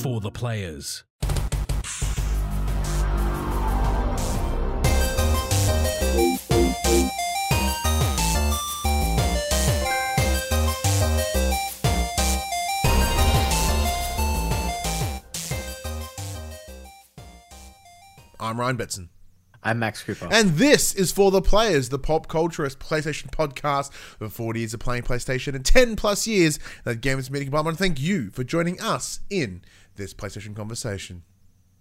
[0.00, 1.04] For the players.
[18.42, 19.08] I'm Ryan Betson.
[19.62, 20.28] I'm Max Cooper.
[20.30, 24.80] And this is For the Players, the pop culturist PlayStation podcast for 40 years of
[24.80, 27.54] playing PlayStation and 10 plus years that gamers meeting.
[27.54, 29.62] I want to thank you for joining us in
[29.96, 31.24] this PlayStation conversation.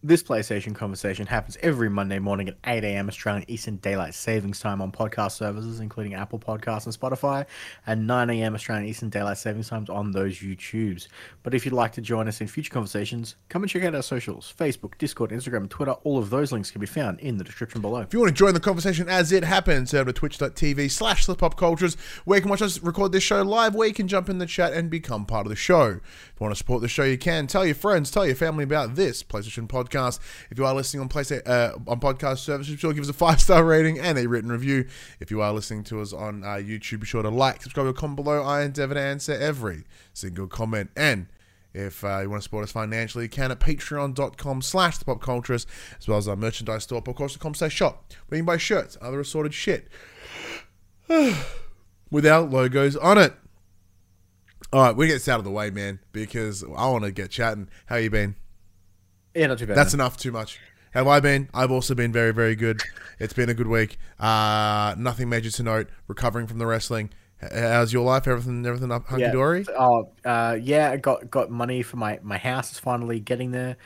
[0.02, 3.10] This PlayStation conversation happens every Monday morning at 8 a.m.
[3.10, 7.46] Australian Eastern Daylight Savings Time on podcast services, including Apple Podcasts and Spotify,
[7.86, 8.56] and 9 a.m.
[8.56, 11.10] Australian Eastern Daylight Savings Times on those YouTubes.
[11.44, 14.02] But if you'd like to join us in future conversations, come and check out our
[14.02, 15.92] socials Facebook, Discord, Instagram, Twitter.
[16.06, 18.00] All of those links can be found in the description below.
[18.00, 21.26] If you want to join the conversation as it happens, head over to twitch.tv slash
[21.26, 24.30] the cultures, where you can watch us record this show live, where you can jump
[24.30, 25.88] in the chat and become part of the show.
[25.88, 27.48] If you want to support the show, you can.
[27.48, 29.89] Tell your friends, tell your family about this PlayStation podcast.
[30.50, 33.10] If you are listening on PlayStation uh, on podcast services, be sure to give us
[33.10, 34.88] a five star rating and a written review.
[35.20, 37.94] If you are listening to us on uh, YouTube, be sure to like, subscribe, or
[37.94, 38.44] comment below.
[38.44, 40.92] I endeavor to answer every single comment.
[40.96, 41.28] And
[41.74, 45.50] if uh, you want to support us financially, you can at patreon.com slash the pop
[45.50, 45.68] as
[46.08, 49.54] well as our merchandise store, popculture.com slash shop, where you can buy shirts, other assorted
[49.54, 49.88] shit
[52.12, 53.34] without logos on it.
[54.72, 57.32] All right, we get this out of the way, man, because I want to get
[57.32, 57.70] chatting.
[57.88, 58.36] How you been?
[59.34, 59.78] Yeah, not too bad.
[59.78, 60.18] That's enough.
[60.18, 60.60] Too much.
[60.92, 61.50] Have I been?
[61.54, 62.82] I've also been very, very good.
[63.20, 63.98] It's been a good week.
[64.20, 65.90] Uh, nothing major to note.
[66.08, 67.12] Recovering from the wrestling.
[67.42, 68.28] How's your life?
[68.28, 69.32] Everything, everything up hunky yeah.
[69.32, 69.66] dory?
[69.78, 73.78] Oh, uh, yeah, I got got money for my my house is finally getting there.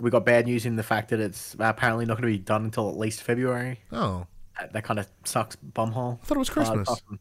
[0.00, 2.64] We got bad news in the fact that it's apparently not going to be done
[2.64, 3.80] until at least February.
[3.90, 4.26] Oh,
[4.58, 6.20] That, that kind of sucks, bumhole.
[6.22, 6.88] I thought it was Christmas.
[6.88, 7.16] Uh,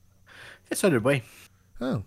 [0.70, 1.24] yeah, so did we.
[1.82, 2.04] Oh.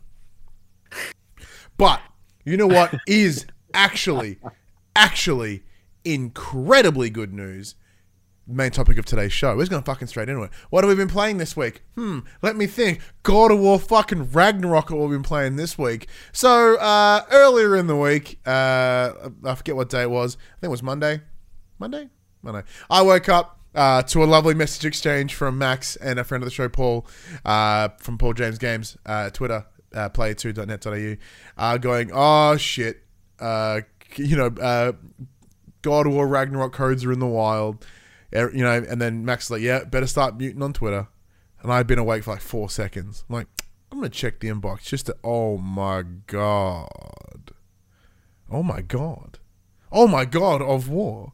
[1.76, 2.00] But
[2.44, 4.38] you know what is actually,
[5.00, 5.62] actually
[6.04, 7.74] incredibly good news?
[8.46, 9.54] Main topic of today's show.
[9.54, 10.50] We're just going fucking straight into it.
[10.68, 11.82] What have we been playing this week?
[11.94, 13.00] Hmm, let me think.
[13.22, 16.08] God of War fucking Ragnarok, what we've been playing this week.
[16.32, 20.36] So, uh, earlier in the week, uh, I forget what day it was.
[20.36, 21.22] I think it was Monday.
[21.78, 22.08] Monday?
[22.42, 22.62] Monday.
[22.90, 26.46] I woke up uh, to a lovely message exchange from Max and a friend of
[26.46, 27.06] the show, Paul,
[27.44, 31.16] uh, from Paul James Games, uh, Twitter, uh, player2.net.au,
[31.56, 33.02] uh, going, oh shit,
[33.38, 33.80] uh,
[34.18, 34.92] you know, uh,
[35.82, 37.84] God War Ragnarok codes are in the wild,
[38.34, 41.08] Er- you know, and then Max like, yeah, better start muting on Twitter.
[41.62, 43.24] And I'd been awake for like four seconds.
[43.28, 43.46] I'm like,
[43.90, 46.88] I'm gonna check the inbox just to, oh my god,
[48.50, 49.38] oh my god,
[49.90, 51.32] oh my god of war.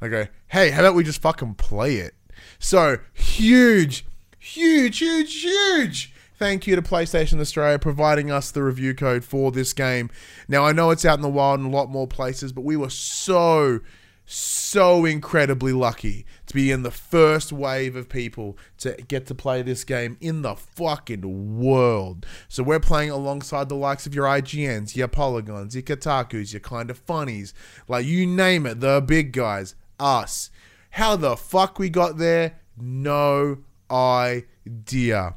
[0.00, 2.14] I go, hey, how about we just fucking play it?
[2.58, 4.04] So huge,
[4.38, 6.11] huge, huge, huge.
[6.42, 10.10] Thank you to PlayStation Australia providing us the review code for this game.
[10.48, 12.74] Now I know it's out in the wild in a lot more places, but we
[12.74, 13.78] were so,
[14.26, 19.62] so incredibly lucky to be in the first wave of people to get to play
[19.62, 22.26] this game in the fucking world.
[22.48, 26.94] So we're playing alongside the likes of your IGNs, your Polygons, your Kotakus, your Kinda
[26.94, 27.52] Funnys,
[27.86, 30.50] like you name it, the big guys, us.
[30.90, 32.58] How the fuck we got there?
[32.76, 35.36] No idea.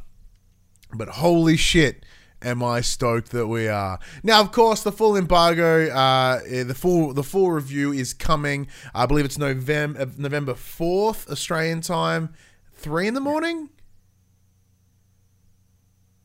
[0.93, 2.05] But holy shit,
[2.41, 3.99] am I stoked that we are.
[4.23, 8.67] Now, of course, the full embargo, uh, eh, the full the full review is coming.
[8.93, 12.33] I believe it's November November fourth Australian time,
[12.73, 13.69] three in the morning.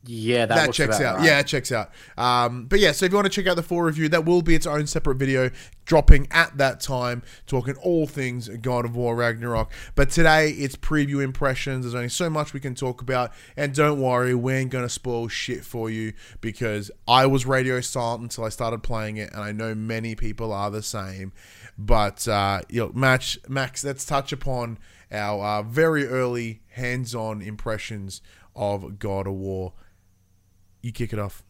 [0.06, 1.16] Yeah, that, That, checks out.
[1.18, 1.26] right.
[1.26, 1.90] Yeah, it checks out.
[2.16, 4.40] Um, but yeah, so if you want to check out the full review, that will
[4.40, 5.50] be its own separate video
[5.84, 9.70] dropping at that time, talking all things God of War Ragnarok.
[9.94, 11.84] But today it's preview impressions.
[11.84, 15.28] There's only so much we can talk about, and don't worry, we ain't gonna spoil
[15.28, 19.52] shit for you because I was radio silent until I started playing it, and I
[19.52, 21.32] know many people are the same.
[21.76, 24.78] But uh, you know, match Max, let's touch upon
[25.12, 28.22] our uh, very early hands-on impressions
[28.56, 29.74] of God of War.
[30.82, 31.42] You kick it off.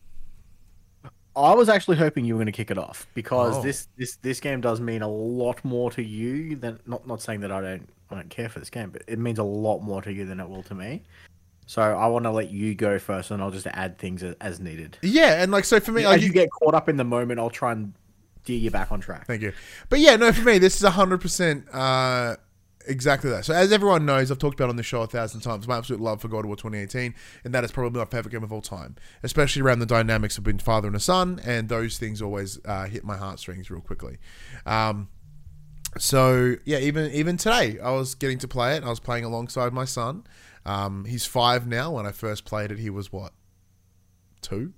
[1.36, 3.62] I was actually hoping you were going to kick it off because Oh.
[3.62, 7.40] this this this game does mean a lot more to you than not not saying
[7.40, 10.02] that I don't I don't care for this game, but it means a lot more
[10.02, 11.04] to you than it will to me.
[11.66, 14.58] So I want to let you go first, and I'll just add things as, as
[14.58, 14.98] needed.
[15.02, 17.38] Yeah, and like so for me, like As you get caught up in the moment,
[17.38, 17.94] I'll try and
[18.42, 19.28] steer you back on track.
[19.28, 19.52] Thank you.
[19.88, 22.36] But yeah, no, for me, this is hundred percent uh,
[22.86, 23.44] exactly that.
[23.44, 26.00] So as everyone knows, I've talked about on the show a thousand times, my absolute
[26.00, 28.62] love for God of War 2018, and that is probably my favorite game of all
[28.62, 28.96] time.
[29.22, 32.86] Especially around the dynamics of being father and a son, and those things always uh,
[32.86, 34.18] hit my heartstrings real quickly.
[34.66, 35.08] Um,
[35.98, 38.84] so yeah, even even today, I was getting to play it.
[38.84, 40.24] I was playing alongside my son.
[40.64, 41.92] Um, he's five now.
[41.92, 43.32] When I first played it, he was what
[44.40, 44.72] two.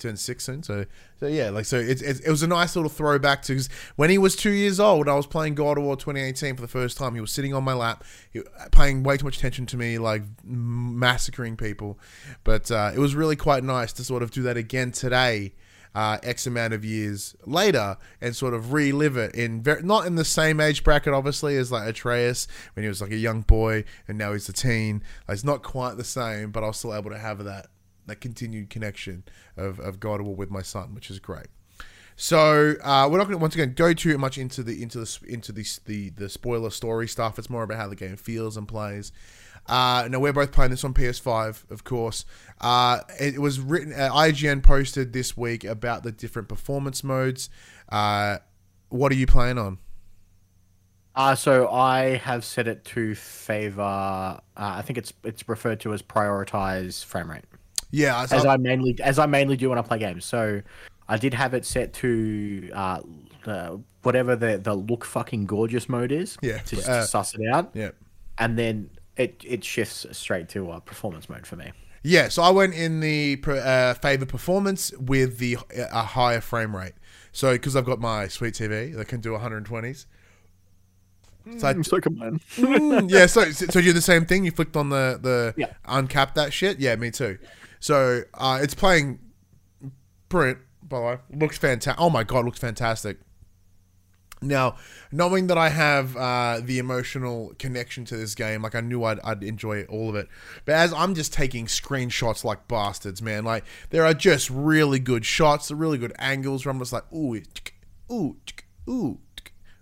[0.00, 0.62] Turned six soon.
[0.62, 0.86] So,
[1.18, 3.60] so yeah, like so it's, it's it was a nice little throwback to
[3.96, 5.08] when he was two years old.
[5.08, 7.14] I was playing God of War 2018 for the first time.
[7.14, 8.42] He was sitting on my lap, he,
[8.72, 11.98] paying way too much attention to me, like massacring people.
[12.44, 15.52] But uh, it was really quite nice to sort of do that again today.
[15.92, 20.14] Uh, X amount of years later, and sort of relive it in very, not in
[20.14, 23.82] the same age bracket, obviously, as like Atreus when he was like a young boy,
[24.06, 25.02] and now he's a teen.
[25.26, 27.70] Like, it's not quite the same, but I was still able to have that
[28.10, 29.24] that continued connection
[29.56, 31.46] of, of God War with my son, which is great.
[32.16, 35.18] So uh, we're not going to once again go too much into the into the
[35.26, 37.38] into the, the the spoiler story stuff.
[37.38, 39.10] It's more about how the game feels and plays.
[39.66, 42.24] Uh, now we're both playing this on PS5, of course.
[42.60, 43.94] Uh, it was written.
[43.94, 47.48] Uh, IGN posted this week about the different performance modes.
[47.88, 48.38] Uh,
[48.90, 49.78] what are you playing on?
[51.14, 53.82] Uh, so I have set it to favor.
[53.82, 57.44] Uh, I think it's it's referred to as prioritize frame rate.
[57.90, 60.24] Yeah, as I mainly as I mainly do when I play games.
[60.24, 60.62] So
[61.08, 63.00] I did have it set to uh,
[63.44, 66.36] the, whatever the the look fucking gorgeous mode is.
[66.40, 67.70] Yeah, to just uh, suss it out.
[67.74, 67.90] Yeah,
[68.38, 71.72] and then it it shifts straight to uh, performance mode for me.
[72.02, 75.58] Yeah, so I went in the uh, favor performance with the
[75.92, 76.94] a higher frame rate.
[77.32, 80.06] So because I've got my sweet TV that can do 120s.
[81.58, 82.38] So, I, mm, so come on.
[82.56, 84.44] mm, yeah, so so you do the same thing.
[84.44, 85.72] You flicked on the the yeah.
[85.86, 86.78] uncap that shit.
[86.78, 87.38] Yeah, me too.
[87.80, 89.18] So uh, it's playing
[90.28, 90.58] print.
[90.82, 92.00] By the way, looks fantastic.
[92.00, 93.18] Oh my god, looks fantastic.
[94.42, 94.76] Now,
[95.12, 99.20] knowing that I have uh, the emotional connection to this game, like I knew I'd,
[99.20, 100.28] I'd enjoy all of it.
[100.64, 105.26] But as I'm just taking screenshots like bastards, man, like there are just really good
[105.26, 107.34] shots, really good angles where I'm just like, ooh,
[108.10, 108.36] ooh,
[108.88, 109.18] ooh, ooh,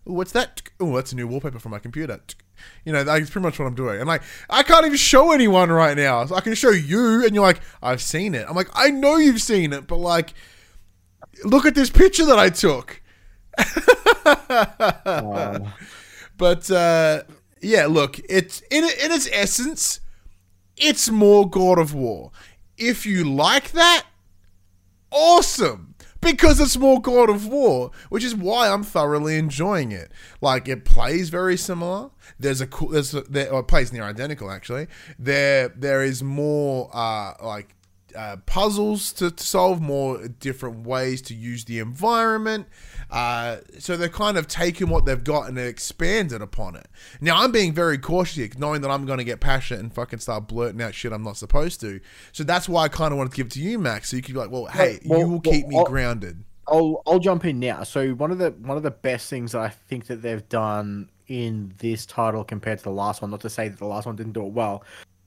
[0.04, 0.62] what's that?
[0.82, 2.20] Ooh, that's a new wallpaper for my computer.
[2.84, 4.00] You know, that's pretty much what I'm doing.
[4.00, 6.24] And like, I can't even show anyone right now.
[6.26, 8.46] So I can show you, and you're like, I've seen it.
[8.48, 10.34] I'm like, I know you've seen it, but like,
[11.44, 13.02] look at this picture that I took
[16.38, 17.24] But uh,
[17.60, 20.00] yeah, look, it's in in its essence,
[20.76, 22.30] it's more God of War.
[22.76, 24.04] If you like that,
[25.10, 25.87] awesome.
[26.20, 30.10] Because it's more God of War, which is why I'm thoroughly enjoying it.
[30.40, 32.10] Like it plays very similar.
[32.40, 32.88] There's a cool.
[32.88, 34.88] There's a, there, or it plays near identical actually.
[35.18, 37.76] There there is more uh, like
[38.16, 42.66] uh, puzzles to, to, solve, more different ways to use the environment.
[43.10, 46.86] Uh, so they're kind of taken what they've got and expanded upon it.
[47.20, 50.18] Now I'm being very cautious here, knowing that I'm going to get passionate and fucking
[50.18, 52.00] start blurting out shit I'm not supposed to.
[52.32, 54.10] So that's why I kind of wanted to give it to you, Max.
[54.10, 56.44] So you could be like, well, hey, well, you will keep me I'll, grounded.
[56.66, 57.82] I'll I'll jump in now.
[57.82, 61.72] So one of the one of the best things I think that they've done in
[61.78, 64.32] this title compared to the last one, not to say that the last one didn't
[64.32, 64.84] do it well,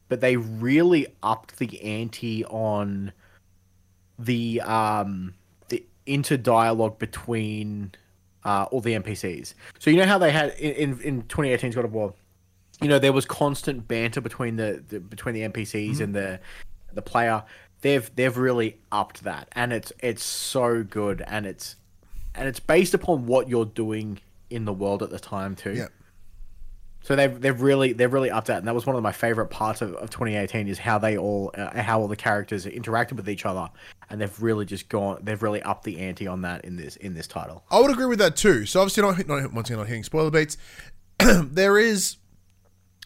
[0.08, 3.12] but they really upped the ante on
[4.20, 5.34] the um
[6.12, 7.94] into dialogue between
[8.44, 9.54] uh, all the NPCs.
[9.80, 12.14] So you know how they had in in, in 2018's God of War,
[12.82, 16.04] you know there was constant banter between the, the between the NPCs mm-hmm.
[16.04, 16.40] and the
[16.94, 17.44] the player.
[17.80, 21.78] They've they've really upped that, and it's it's so good, and it's
[22.36, 24.20] and it's based upon what you're doing
[24.50, 25.88] in the world at the time too.
[27.04, 29.48] So they've they've really they've really upped that, and that was one of my favorite
[29.48, 33.28] parts of, of 2018 is how they all uh, how all the characters interacted with
[33.28, 33.70] each other,
[34.10, 37.16] and they've really just gone they've really upped the ante on that in this in
[37.16, 37.64] this title.
[37.72, 38.66] I would agree with that too.
[38.66, 40.58] So obviously not, not once again not hitting spoiler beats.
[41.20, 42.18] there is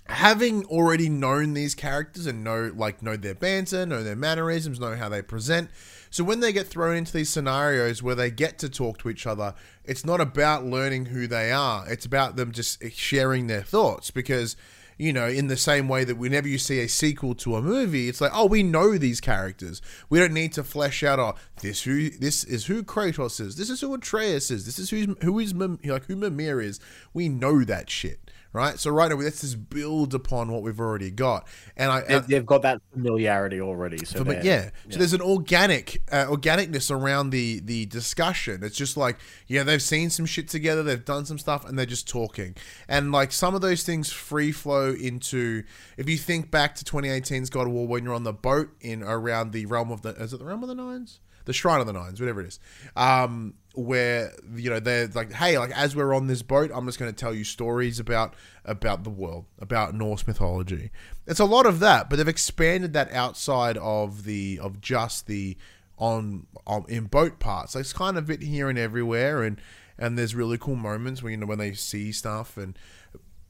[0.07, 4.95] having already known these characters and know like know their banter, know their mannerisms, know
[4.95, 5.69] how they present.
[6.15, 9.27] So when they get thrown into these scenarios where they get to talk to each
[9.27, 9.53] other,
[9.83, 11.85] it's not about learning who they are.
[11.89, 14.55] It's about them just sharing their thoughts because
[14.97, 18.07] you know, in the same way that whenever you see a sequel to a movie,
[18.07, 19.81] it's like, oh, we know these characters.
[20.09, 23.57] We don't need to flesh out, oh, this who this is who Kratos is.
[23.57, 24.65] This is who Atreus is.
[24.65, 26.79] This is who's who is like who Mimir is.
[27.13, 28.24] We know that shit
[28.55, 28.79] right?
[28.79, 31.45] So right now, let's just build upon what we've already got,
[31.75, 34.03] and I they've, they've got that familiarity already.
[34.05, 34.41] So yeah.
[34.43, 38.63] yeah, so there's an organic uh, organicness around the the discussion.
[38.63, 41.85] It's just like yeah, they've seen some shit together, they've done some stuff, and they're
[41.85, 42.55] just talking,
[42.87, 45.63] and like some of those things free flow into.
[45.97, 49.03] If you think back to 2018's God of War, when you're on the boat in
[49.03, 51.19] around the realm of the is it the realm of the nines?
[51.45, 52.59] The Shrine of the Nines, whatever it is,
[52.95, 56.99] um, where you know they're like, hey, like as we're on this boat, I'm just
[56.99, 58.35] going to tell you stories about
[58.65, 60.91] about the world, about Norse mythology.
[61.27, 65.57] It's a lot of that, but they've expanded that outside of the of just the
[65.97, 67.73] on, on in boat parts.
[67.73, 69.61] So it's kind of bit here and everywhere, and
[69.97, 72.77] and there's really cool moments when you know when they see stuff, and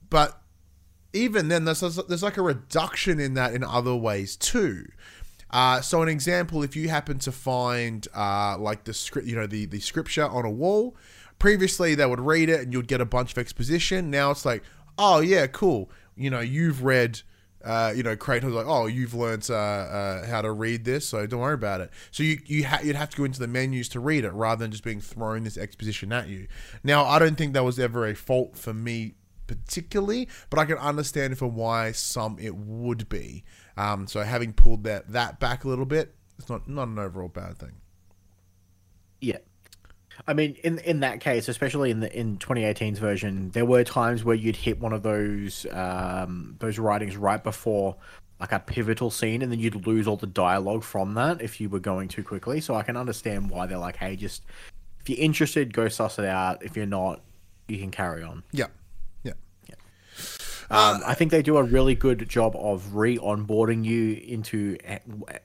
[0.10, 0.42] but
[1.14, 4.86] even then, there's there's like a reduction in that in other ways too.
[5.56, 9.48] Uh, so an example, if you happen to find uh, like the script, you know,
[9.48, 10.98] the the scripture on a wall.
[11.40, 14.12] Previously, they would read it and you'd get a bunch of exposition.
[14.12, 14.64] Now it's like,
[14.98, 15.90] oh yeah, cool.
[16.18, 17.22] You know, you've read.
[17.64, 21.26] Uh, you know, Kratos like, oh, you've learnt uh, uh, how to read this, so
[21.26, 21.90] don't worry about it.
[22.12, 24.64] So you you ha- you'd have to go into the menus to read it rather
[24.64, 26.48] than just being thrown this exposition at you.
[26.84, 29.16] Now, I don't think that was ever a fault for me
[29.48, 33.44] particularly, but I can understand for why some it would be.
[33.78, 37.28] Um, so having pulled that that back a little bit, it's not not an overall
[37.28, 37.74] bad thing.
[39.22, 39.38] Yeah.
[40.28, 44.24] I mean, in in that case, especially in the in 2018's version, there were times
[44.24, 47.98] where you'd hit one of those um, those writings right before
[48.40, 51.70] like a pivotal scene, and then you'd lose all the dialogue from that if you
[51.70, 52.62] were going too quickly.
[52.62, 54.44] So I can understand why they're like, "Hey, just
[55.02, 56.64] if you're interested, go suss it out.
[56.64, 57.22] If you're not,
[57.68, 58.68] you can carry on." Yeah, yeah.
[60.72, 64.78] Um, I think they do a really good job of re-onboarding you into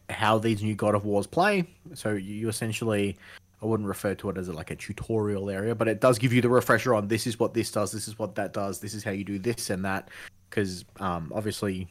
[0.08, 1.66] how these new God of Wars play.
[1.94, 3.16] So you essentially,
[3.62, 6.40] I wouldn't refer to it as like a tutorial area, but it does give you
[6.40, 9.04] the refresher on this is what this does, this is what that does, this is
[9.04, 10.08] how you do this and that.
[10.48, 11.86] Because um, obviously,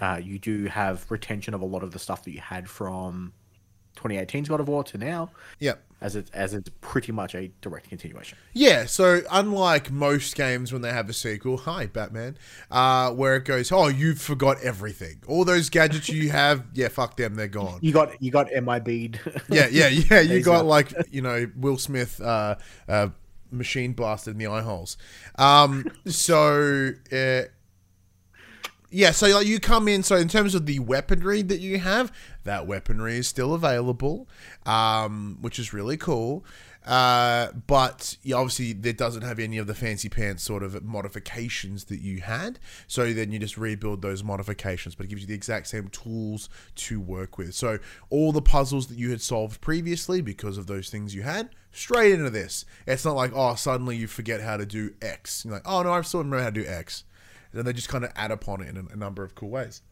[0.00, 3.32] uh, you do have retention of a lot of the stuff that you had from
[3.96, 5.74] 2018's God of War to now, Yeah.
[6.00, 8.38] As it as it's pretty much a direct continuation.
[8.52, 12.38] Yeah, so unlike most games when they have a sequel, hi Batman,
[12.70, 15.22] uh, where it goes, oh, you forgot everything.
[15.26, 17.78] All those gadgets you have, yeah, fuck them, they're gone.
[17.82, 19.20] You got you got MIB'd.
[19.50, 20.20] Yeah, yeah, yeah.
[20.20, 22.56] You got like you know Will Smith uh,
[22.88, 23.08] uh,
[23.50, 24.96] machine blasted in the eye holes.
[25.36, 27.42] Um, so uh,
[28.90, 30.02] yeah, so like you come in.
[30.02, 32.12] So in terms of the weaponry that you have,
[32.44, 34.28] that weaponry is still available,
[34.66, 36.44] um, which is really cool.
[36.86, 42.00] Uh, but obviously, it doesn't have any of the fancy pants sort of modifications that
[42.00, 42.58] you had.
[42.86, 46.48] So then you just rebuild those modifications, but it gives you the exact same tools
[46.76, 47.54] to work with.
[47.54, 47.78] So
[48.08, 52.14] all the puzzles that you had solved previously because of those things you had, straight
[52.14, 52.64] into this.
[52.86, 55.44] It's not like, oh, suddenly you forget how to do X.
[55.44, 57.04] You're like, oh, no, I still remember how to do X.
[57.50, 59.50] And then they just kind of add upon it in a, a number of cool
[59.50, 59.82] ways.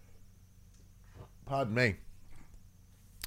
[1.46, 1.96] Pardon me.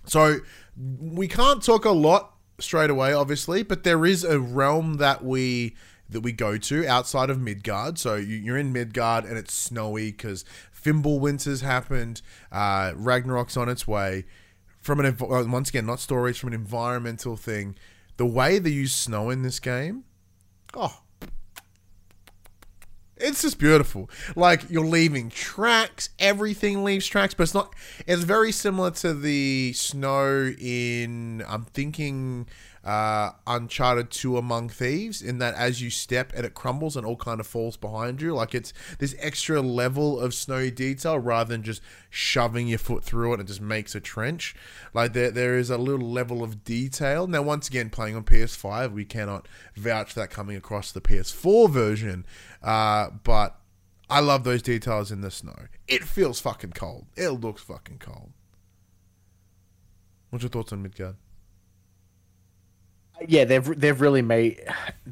[0.06, 0.38] So
[0.78, 5.76] we can't talk a lot straight away, obviously, but there is a realm that we
[6.10, 8.00] that we go to outside of Midgard.
[8.00, 10.44] So you, you're in Midgard and it's snowy because
[10.74, 12.22] Fimbulwinter's happened.
[12.52, 14.26] Uh, Ragnarok's on its way.
[14.80, 17.76] From an uh, once again, not stories from an environmental thing.
[18.18, 20.04] The way they use snow in this game,
[20.74, 21.02] oh,
[23.20, 24.10] it's just beautiful.
[24.36, 27.74] Like you're leaving tracks, everything leaves tracks, but it's not.
[28.08, 31.44] It's very similar to the snow in.
[31.48, 32.48] I'm thinking
[32.84, 37.16] uh, Uncharted Two Among Thieves, in that as you step and it crumbles and all
[37.16, 38.34] kind of falls behind you.
[38.34, 43.34] Like it's this extra level of snowy detail rather than just shoving your foot through
[43.34, 44.56] it and just makes a trench.
[44.94, 47.28] Like there, there is a little level of detail.
[47.28, 51.70] Now, once again, playing on PS5, we cannot vouch for that coming across the PS4
[51.70, 52.26] version.
[52.64, 53.60] Uh, but
[54.10, 55.68] I love those details in the snow.
[55.88, 57.06] It feels fucking cold.
[57.16, 58.32] It looks fucking cold.
[60.30, 61.16] What's your thoughts on Midgard?
[63.28, 64.64] Yeah, they've they've really made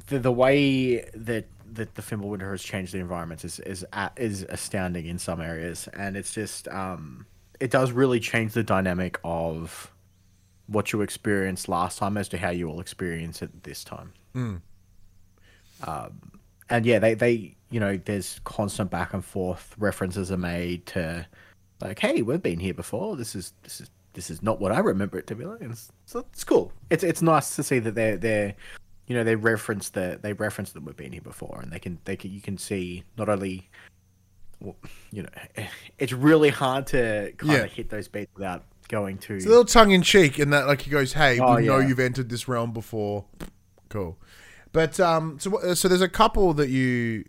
[0.08, 3.86] the, the way that that the Fimbulwinter has changed the environment is is
[4.18, 7.26] is astounding in some areas, and it's just um
[7.60, 9.92] it does really change the dynamic of
[10.68, 14.14] what you experienced last time as to how you will experience it this time.
[15.84, 19.76] Um, and yeah, they they you know there's constant back and forth.
[19.78, 21.26] References are made to
[21.82, 23.16] like, hey, we've been here before.
[23.16, 25.62] This is this is this is not what I remember it to be like.
[25.62, 26.74] And so it's cool.
[26.89, 28.55] It's it's nice to see that they're they're
[29.05, 32.00] you know they reference the they reference that we've been here before, and they can
[32.05, 33.69] they can you can see not only
[34.59, 34.75] well,
[35.12, 35.29] you know
[36.00, 37.59] it's really hard to kind Yeah.
[37.59, 40.65] of hit those beats without going to It's a little tongue in cheek in that,
[40.65, 43.25] like he goes, "Hey, Oh, we know you've entered this realm before."
[43.89, 44.17] Cool,
[44.74, 47.24] but um, so what- so there's a couple that you,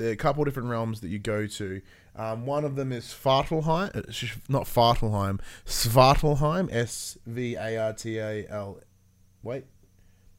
[0.00, 1.80] a couple different realms that you go to.
[2.14, 8.18] Um, one of them is Fartelheim, uh, not Fartelheim, Svartalheim, S V A R T
[8.18, 8.80] A L.
[9.42, 9.64] Wait,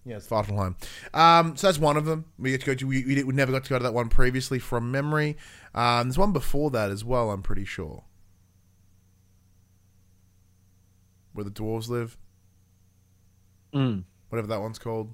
[0.06, 0.76] yeah, it's Svartalheim.
[1.16, 2.26] Um, so that's one of them.
[2.38, 2.88] We get to go to.
[2.88, 5.36] We, we never got to go to that one previously from memory.
[5.74, 7.32] Um, there's one before that as well.
[7.32, 8.04] I'm pretty sure.
[11.34, 12.18] Where the dwarves live
[13.74, 14.04] Mm.
[14.30, 15.12] whatever that one's called.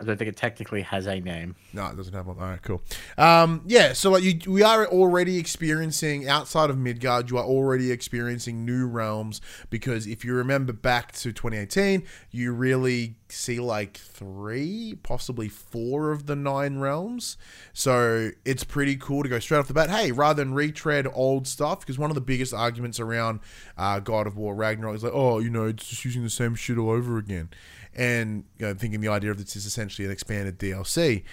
[0.00, 1.56] I don't think it technically has a name.
[1.74, 2.38] No, it doesn't have one.
[2.38, 2.80] All right, cool.
[3.18, 7.30] Um, yeah, so like you, we are already experiencing outside of Midgard.
[7.30, 13.16] You are already experiencing new realms because if you remember back to 2018, you really
[13.28, 17.36] see like three, possibly four of the nine realms.
[17.74, 19.90] So it's pretty cool to go straight off the bat.
[19.90, 23.40] Hey, rather than retread old stuff, because one of the biggest arguments around
[23.76, 26.54] uh, God of War Ragnarok is like, oh, you know, it's just using the same
[26.54, 27.50] shit all over again
[27.94, 31.24] and you know, thinking the idea of this is essentially an expanded DLC.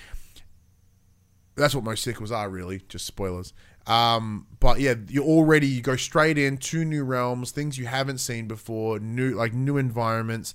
[1.56, 2.82] That's what most sequels are, really.
[2.88, 3.54] Just spoilers.
[3.88, 8.48] Um, but yeah, you already you go straight into new realms, things you haven't seen
[8.48, 10.54] before, new like new environments,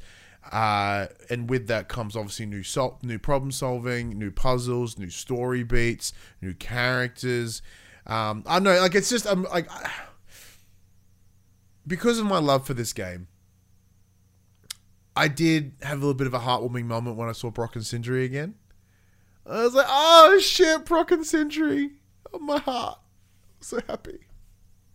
[0.50, 5.62] uh, and with that comes obviously new sol- new problem solving, new puzzles, new story
[5.62, 7.62] beats, new characters.
[8.06, 9.68] Um, I know, like it's just I'm like
[11.86, 13.28] because of my love for this game,
[15.14, 17.84] I did have a little bit of a heartwarming moment when I saw Brok and
[17.84, 18.54] Sindri again.
[19.46, 21.90] I was like, oh shit, Brok and Sindri.
[22.32, 22.98] Oh, my heart.
[23.60, 24.20] so happy.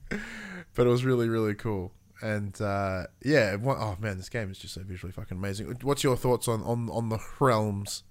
[0.09, 1.91] But it was really, really cool.
[2.21, 5.67] And uh, yeah, oh man, this game is just so visually fucking amazing.
[5.83, 8.03] What's your thoughts on, on, on the realms?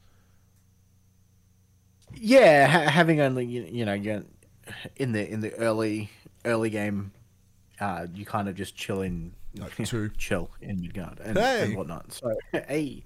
[2.15, 4.23] Yeah, ha- having only you, you know
[4.97, 6.11] in the in the early
[6.45, 7.13] early game,
[7.81, 10.11] uh, you kind of just chill in like two.
[10.17, 11.65] chill in Midgard and, Hey.
[11.65, 12.13] and whatnot.
[12.13, 13.03] So, hey,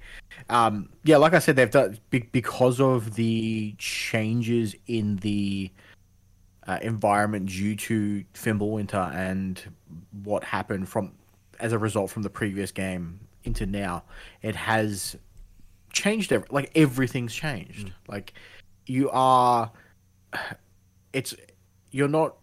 [0.48, 5.70] um, yeah, like I said, they've done because of the changes in the
[6.66, 9.60] uh, environment due to Fimbulwinter and
[10.22, 11.12] what happened from
[11.58, 14.02] as a result from the previous game into now.
[14.42, 15.16] It has
[15.92, 16.32] changed.
[16.32, 17.92] Every, like everything's changed.
[18.08, 18.34] Like
[18.86, 19.70] you are,
[21.12, 21.34] it's
[21.90, 22.36] you're not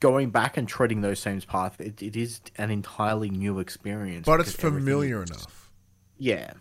[0.00, 4.26] going back and treading those same paths, it, it is an entirely new experience.
[4.26, 5.70] But it's familiar is- enough.
[6.18, 6.52] Yeah.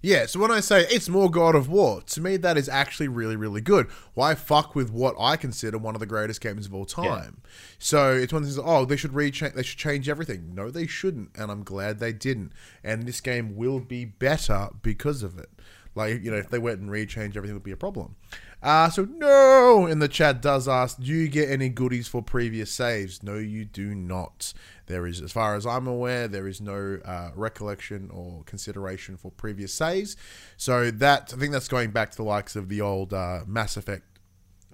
[0.00, 3.08] Yeah, so when I say it's more God of War, to me that is actually
[3.08, 3.88] really, really good.
[4.14, 7.42] Why fuck with what I consider one of the greatest games of all time?
[7.80, 8.60] So it's one of these.
[8.62, 10.54] Oh, they should re they should change everything.
[10.54, 12.52] No, they shouldn't, and I'm glad they didn't.
[12.84, 15.50] And this game will be better because of it.
[15.96, 18.14] Like you know, if they went and re-changed everything, it would be a problem.
[18.60, 22.72] Uh, so no, in the chat does ask, do you get any goodies for previous
[22.72, 23.22] saves?
[23.22, 24.52] No, you do not.
[24.86, 29.30] There is, as far as I'm aware, there is no uh, recollection or consideration for
[29.30, 30.16] previous saves.
[30.56, 33.76] So that I think that's going back to the likes of the old uh, Mass
[33.76, 34.18] Effect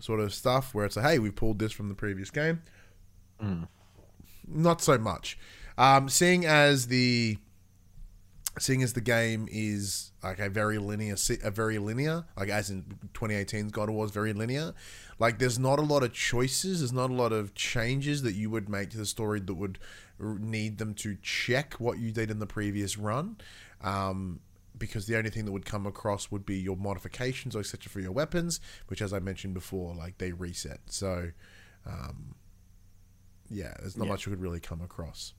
[0.00, 2.62] sort of stuff, where it's like, hey, we pulled this from the previous game.
[4.46, 5.38] Not so much.
[5.76, 7.38] Um, seeing as the
[8.58, 12.84] seeing as the game is like a very linear a very linear like as in
[13.12, 14.72] 2018's god of war is very linear
[15.18, 18.48] like there's not a lot of choices there's not a lot of changes that you
[18.50, 19.78] would make to the story that would
[20.20, 23.36] need them to check what you did in the previous run
[23.82, 24.38] um,
[24.78, 28.00] because the only thing that would come across would be your modifications or etc for
[28.00, 31.30] your weapons which as i mentioned before like they reset so
[31.86, 32.34] um,
[33.50, 34.10] yeah there's not Yeah.
[34.12, 35.34] much you could really come across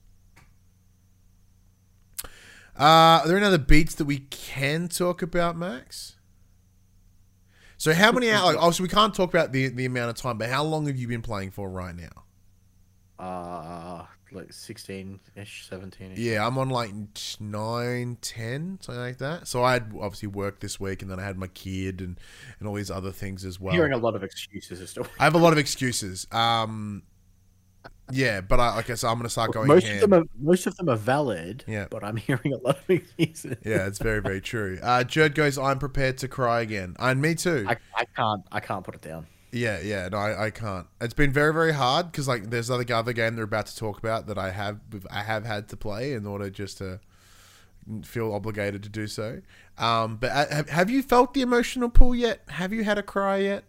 [2.78, 6.16] uh, are there any other beats that we can talk about, Max?
[7.78, 8.54] So how many hours?
[8.54, 10.96] Like, obviously, we can't talk about the the amount of time, but how long have
[10.96, 12.24] you been playing for right now?
[13.18, 16.18] Uh, like 16 ish, 17 ish.
[16.18, 16.90] Yeah, I'm on like
[17.40, 19.46] nine, ten, something like that.
[19.46, 22.18] So I had obviously worked this week, and then I had my kid and
[22.58, 23.74] and all these other things as well.
[23.74, 26.26] Hearing a lot of excuses as to I have a lot of excuses.
[26.32, 27.02] Um,
[28.12, 29.68] yeah, but I said, I'm gonna start going.
[29.68, 31.64] most of them are most of them are valid.
[31.66, 31.86] Yeah.
[31.90, 33.56] but I'm hearing a lot of excuses.
[33.64, 34.78] Yeah, it's very very true.
[34.82, 37.66] Uh, Jerd goes, I'm prepared to cry again, and me too.
[37.68, 39.26] I, I can't I can't put it down.
[39.52, 40.86] Yeah, yeah, no, I, I can't.
[41.00, 43.98] It's been very, very hard because like there's other other game they're about to talk
[43.98, 47.00] about that I have I have had to play in order just to
[48.04, 49.40] feel obligated to do so.
[49.78, 52.42] Um, but uh, have, have you felt the emotional pull yet?
[52.48, 53.64] Have you had a cry yet?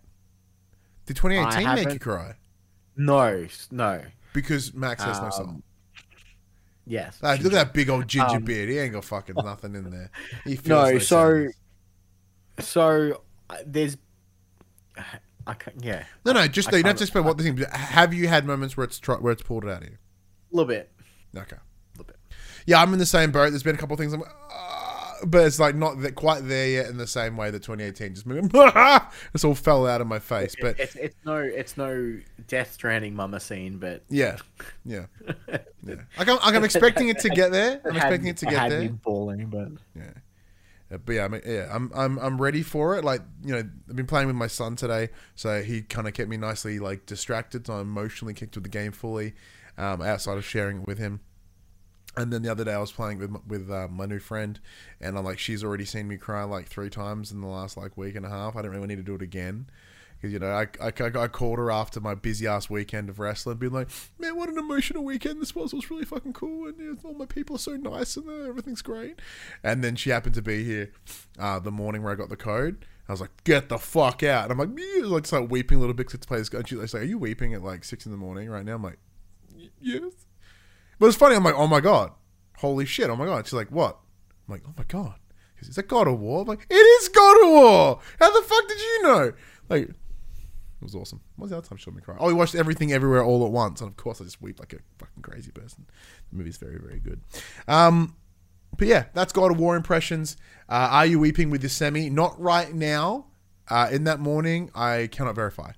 [1.05, 2.33] Did 2018 make you cry?
[2.95, 4.01] No, no.
[4.41, 5.47] Because Max has no soul.
[5.49, 5.63] Um,
[6.89, 7.19] Yes.
[7.21, 8.69] Ah, look at that big old ginger um, beard.
[8.69, 10.09] He ain't got fucking nothing in there.
[10.45, 11.55] He feels No, no so- sadness.
[12.59, 13.97] So uh, there's,
[15.47, 16.47] I can't, yeah, no, no.
[16.47, 17.57] Just you don't have to explain what the thing.
[17.71, 19.95] Have you had moments where it's tr- where it's pulled it out of you?
[19.95, 20.89] a little bit,
[21.35, 21.55] Okay.
[21.57, 22.17] a little bit.
[22.65, 23.49] Yeah, I'm in the same boat.
[23.49, 24.25] There's been a couple of things, I'm, uh,
[25.25, 28.25] but it's like not that quite there yet in the same way that 2018 just
[28.25, 28.51] moved.
[29.33, 30.55] it's all fell out of my face.
[30.59, 34.37] But it's it's no it's no Death Stranding mama scene, but yeah,
[34.85, 35.05] yeah,
[35.83, 35.95] yeah.
[36.17, 37.81] Like I'm, I'm expecting it to get there.
[37.85, 38.81] I'm expecting it to get had there.
[38.81, 40.11] me bawling, but Yeah.
[40.91, 43.03] Uh, But yeah, I mean, yeah, I'm I'm I'm ready for it.
[43.03, 46.29] Like you know, I've been playing with my son today, so he kind of kept
[46.29, 47.67] me nicely like distracted.
[47.67, 49.33] So I'm emotionally kicked with the game fully,
[49.77, 51.21] um, outside of sharing it with him.
[52.17, 54.59] And then the other day I was playing with with uh, my new friend,
[54.99, 57.95] and I'm like, she's already seen me cry like three times in the last like
[57.95, 58.55] week and a half.
[58.55, 59.69] I don't really need to do it again.
[60.17, 63.57] Because you know, I, I, I called her after my busy ass weekend of wrestling,
[63.57, 65.73] being like, "Man, what an emotional weekend this was!
[65.73, 68.27] It was really fucking cool, and you know, all my people are so nice, and
[68.27, 69.21] uh, everything's great."
[69.63, 70.91] And then she happened to be here
[71.37, 72.83] uh, the morning where I got the code.
[73.07, 75.81] I was like, "Get the fuck out!" And I'm like, "Yeah," like start weeping a
[75.81, 76.49] little bit to play this.
[76.49, 78.83] And she's like, "Are you weeping at like six in the morning right now?" I'm
[78.83, 78.97] like,
[79.55, 80.26] "Y- "Yes."
[80.99, 81.35] But it's funny.
[81.35, 82.11] I'm like, "Oh my god,
[82.57, 83.09] holy shit!
[83.09, 83.97] Oh my god!" She's like, "What?"
[84.47, 85.15] I'm like, "Oh my god."
[85.61, 86.41] Is that God of War?
[86.41, 87.99] I'm like, it is God of War.
[88.19, 89.33] How the fuck did you know?
[89.69, 89.95] Like, it
[90.81, 91.21] was awesome.
[91.35, 92.15] What was the other time she saw me cry?
[92.19, 94.73] Oh, we watched Everything Everywhere All at Once, and of course I just weep like
[94.73, 95.85] a fucking crazy person.
[96.31, 97.21] The movie's very, very good.
[97.67, 98.15] Um,
[98.77, 100.37] but yeah, that's God of War impressions.
[100.69, 102.09] Uh, are you weeping with the semi?
[102.09, 103.25] Not right now.
[103.69, 105.71] Uh, in that morning, I cannot verify.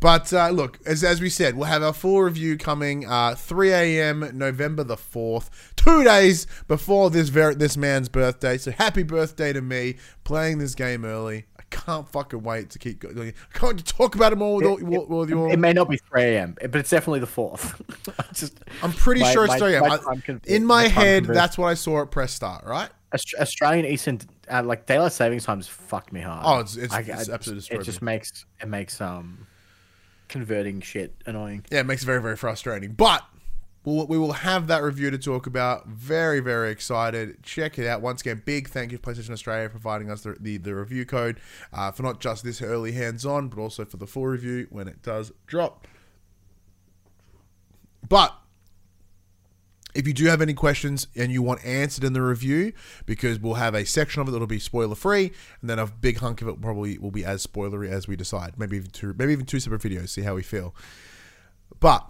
[0.00, 3.70] But uh, look, as, as we said, we'll have our full review coming uh, 3
[3.72, 4.30] a.m.
[4.34, 8.56] November the 4th, two days before this ver- this man's birthday.
[8.58, 11.46] So happy birthday to me, playing this game early.
[11.58, 13.34] I can't fucking wait to keep going.
[13.54, 15.50] I can't talk about it more with, all, with, with you all.
[15.52, 17.78] It may not be 3 a.m., but it's definitely the 4th.
[18.32, 19.82] Just I'm pretty my- sure it's my- 3 a.m.
[19.88, 21.34] my I- time con- In my my head, conversion.
[21.34, 22.88] that's what I saw at press start, right?
[23.12, 24.18] Aust- Australian Eastern,
[24.50, 26.42] uh, like daylight savings times, fucked me hard.
[26.44, 28.06] Oh, it's- it's- I- it's I absolutely It just me.
[28.06, 29.46] makes it makes um
[30.28, 31.64] converting shit annoying.
[31.70, 32.92] Yeah, it makes it very, very frustrating.
[32.92, 33.24] But
[33.84, 35.86] we'll, we will have that review to talk about.
[35.86, 37.42] Very, very excited.
[37.42, 38.02] Check it out.
[38.02, 41.06] Once again, big thank you to PlayStation Australia for providing us the, the, the review
[41.06, 41.40] code
[41.72, 44.86] uh, for not just this early hands on, but also for the full review when
[44.86, 45.88] it does drop.
[48.06, 48.34] But
[49.98, 52.72] if you do have any questions and you want answered in the review,
[53.04, 56.18] because we'll have a section of it that'll be spoiler free, and then a big
[56.18, 58.54] hunk of it probably will be as spoilery as we decide.
[58.56, 60.10] Maybe even two, maybe even two separate videos.
[60.10, 60.72] See how we feel.
[61.80, 62.08] But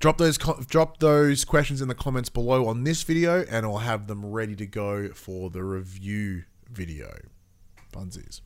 [0.00, 4.08] drop those drop those questions in the comments below on this video, and I'll have
[4.08, 7.16] them ready to go for the review video.
[7.92, 8.40] Funsies.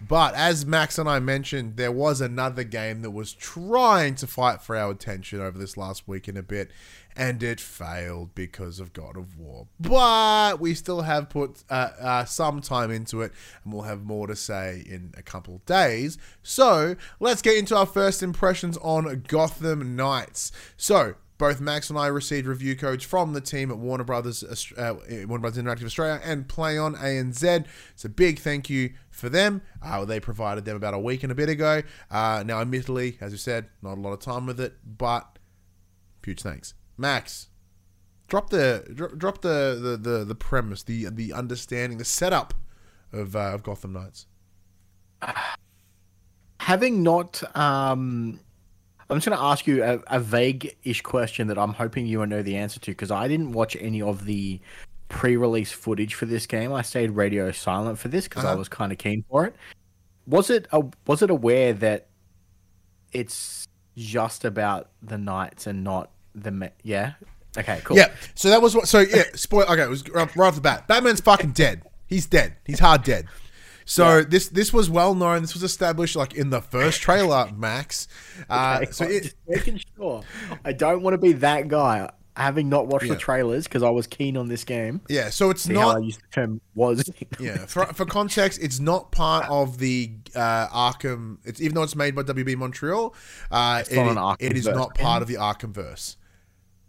[0.00, 4.62] But as Max and I mentioned, there was another game that was trying to fight
[4.62, 6.70] for our attention over this last week in a bit,
[7.16, 9.66] and it failed because of God of War.
[9.80, 13.32] But we still have put uh, uh, some time into it,
[13.64, 16.18] and we'll have more to say in a couple days.
[16.42, 20.52] So let's get into our first impressions on Gotham Knights.
[20.76, 24.42] So both Max and I received review codes from the team at Warner Brothers,
[24.76, 24.94] uh,
[25.26, 27.66] Warner Brothers Interactive Australia, and Play On ANZ.
[27.92, 29.62] It's a big thank you for them.
[29.82, 31.82] Uh, they provided them about a week and a bit ago.
[32.10, 35.38] Uh, now, admittedly, as you said, not a lot of time with it, but
[36.24, 37.48] huge thanks, Max.
[38.28, 42.54] Drop the dro- drop the, the, the, the premise, the the understanding, the setup
[43.12, 44.26] of uh, of Gotham Knights.
[46.60, 48.40] Having not, um,
[49.08, 52.26] I'm just going to ask you a, a vague-ish question that I'm hoping you will
[52.26, 54.60] know the answer to because I didn't watch any of the
[55.08, 56.72] pre-release footage for this game.
[56.72, 58.58] I stayed radio silent for this because I Uh-huh.
[58.58, 59.54] was kind of keen for it.
[60.26, 62.08] Was it a, was it aware that
[63.12, 63.66] it's
[63.96, 67.12] just about the knights and not the me- yeah?
[67.56, 67.96] Okay, cool.
[67.96, 68.12] Yeah.
[68.34, 68.86] So that was what.
[68.88, 69.22] So yeah.
[69.34, 69.64] Spoil.
[69.64, 69.82] Okay.
[69.82, 70.86] It was right, right off the bat.
[70.88, 71.82] Batman's fucking dead.
[72.06, 72.56] He's dead.
[72.66, 73.26] He's hard dead.
[73.88, 75.40] So this this was well known.
[75.42, 78.08] This was established like in the first trailer, Max.
[78.50, 80.22] Uh, Okay, so it, just making sure.
[80.64, 82.10] I don't want to be that guy.
[82.36, 83.14] Having not watched Yeah.
[83.14, 85.00] the trailers because I was keen on this game.
[85.08, 85.30] yeah.
[85.30, 86.04] So it's how I not.
[86.04, 87.08] used the term was.
[87.40, 87.64] Yeah.
[87.64, 91.38] For, for context, it's not part of the uh, Arkham.
[91.44, 93.14] It's even though it's made by WB Montreal.
[93.50, 96.18] Uh, it, not it is not part of the Arkham verse.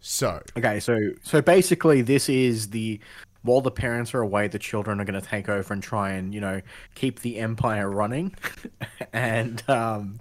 [0.02, 3.00] So Okay, so so basically, this is the
[3.48, 6.34] while the parents are away, the children are going to take over and try and
[6.34, 6.62] you know
[6.96, 8.36] keep the empire running,
[9.14, 10.20] and um,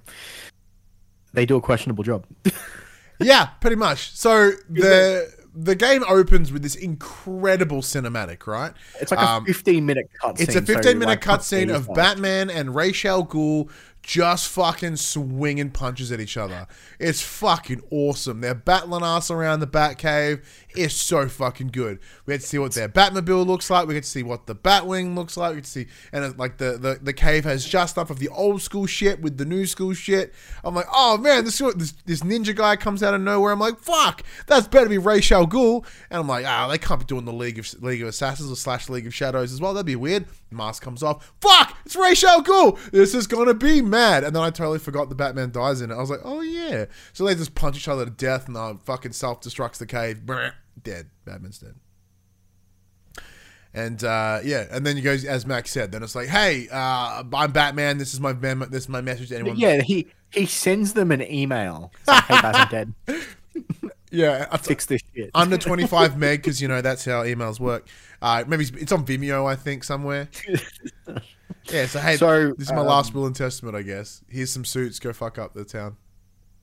[1.32, 2.26] they do a questionable job.
[3.18, 4.14] Yeah, pretty much.
[4.14, 8.74] So the the game opens with this incredible cinematic, right?
[9.00, 10.40] It's like a Um, 15 minute cutscene.
[10.40, 12.48] It's a 15 minute cutscene of Batman.
[12.48, 13.70] Batman and Ra's al Ghul
[14.02, 16.68] just fucking swinging punches at each other.
[17.00, 18.40] It's fucking awesome.
[18.40, 20.44] They're battling ass around the Batcave.
[20.76, 21.98] It's so fucking good.
[22.24, 23.86] We get to see what their Batmobile looks like.
[23.88, 25.50] We get to see what the Batwing looks like.
[25.50, 28.18] We get to see, and it's like the, the, the cave has just enough of
[28.18, 30.34] the old school shit with the new school shit.
[30.64, 33.52] I'm like, oh man, this this, this ninja guy comes out of nowhere.
[33.52, 35.86] I'm like, fuck, that's better be Ra's al Ghul.
[36.10, 38.56] And I'm like, ah, they can't be doing the League of League of Assassins or
[38.56, 39.74] slash League of Shadows as well.
[39.74, 40.26] That'd be weird.
[40.50, 41.32] Mask comes off.
[41.40, 42.78] Fuck, it's Ra's al Ghul.
[42.90, 44.24] This is gonna be mad.
[44.24, 45.94] And then I totally forgot the Batman dies in it.
[45.94, 46.86] I was like, oh yeah.
[47.12, 50.26] So they just punch each other to death, and uh, fucking self destructs the cave.
[50.82, 51.10] Dead.
[51.24, 51.74] Batman's dead.
[53.74, 55.92] And uh, yeah, and then you goes as Max said.
[55.92, 57.98] Then it's like, hey, uh, I'm Batman.
[57.98, 59.58] This is my mem- this is my message to anyone.
[59.58, 61.92] Yeah, he he sends them an email.
[62.04, 62.94] Saying, hey, I'm dead.
[64.12, 65.30] Yeah, I- Fix this shit.
[65.34, 67.86] under 25 meg because you know that's how emails work.
[68.22, 70.28] Uh, maybe it's, it's on Vimeo, I think, somewhere.
[71.72, 74.22] Yeah, so hey, So, this is my um, last will and testament, I guess.
[74.28, 75.00] Here's some suits.
[75.00, 75.96] Go fuck up the town.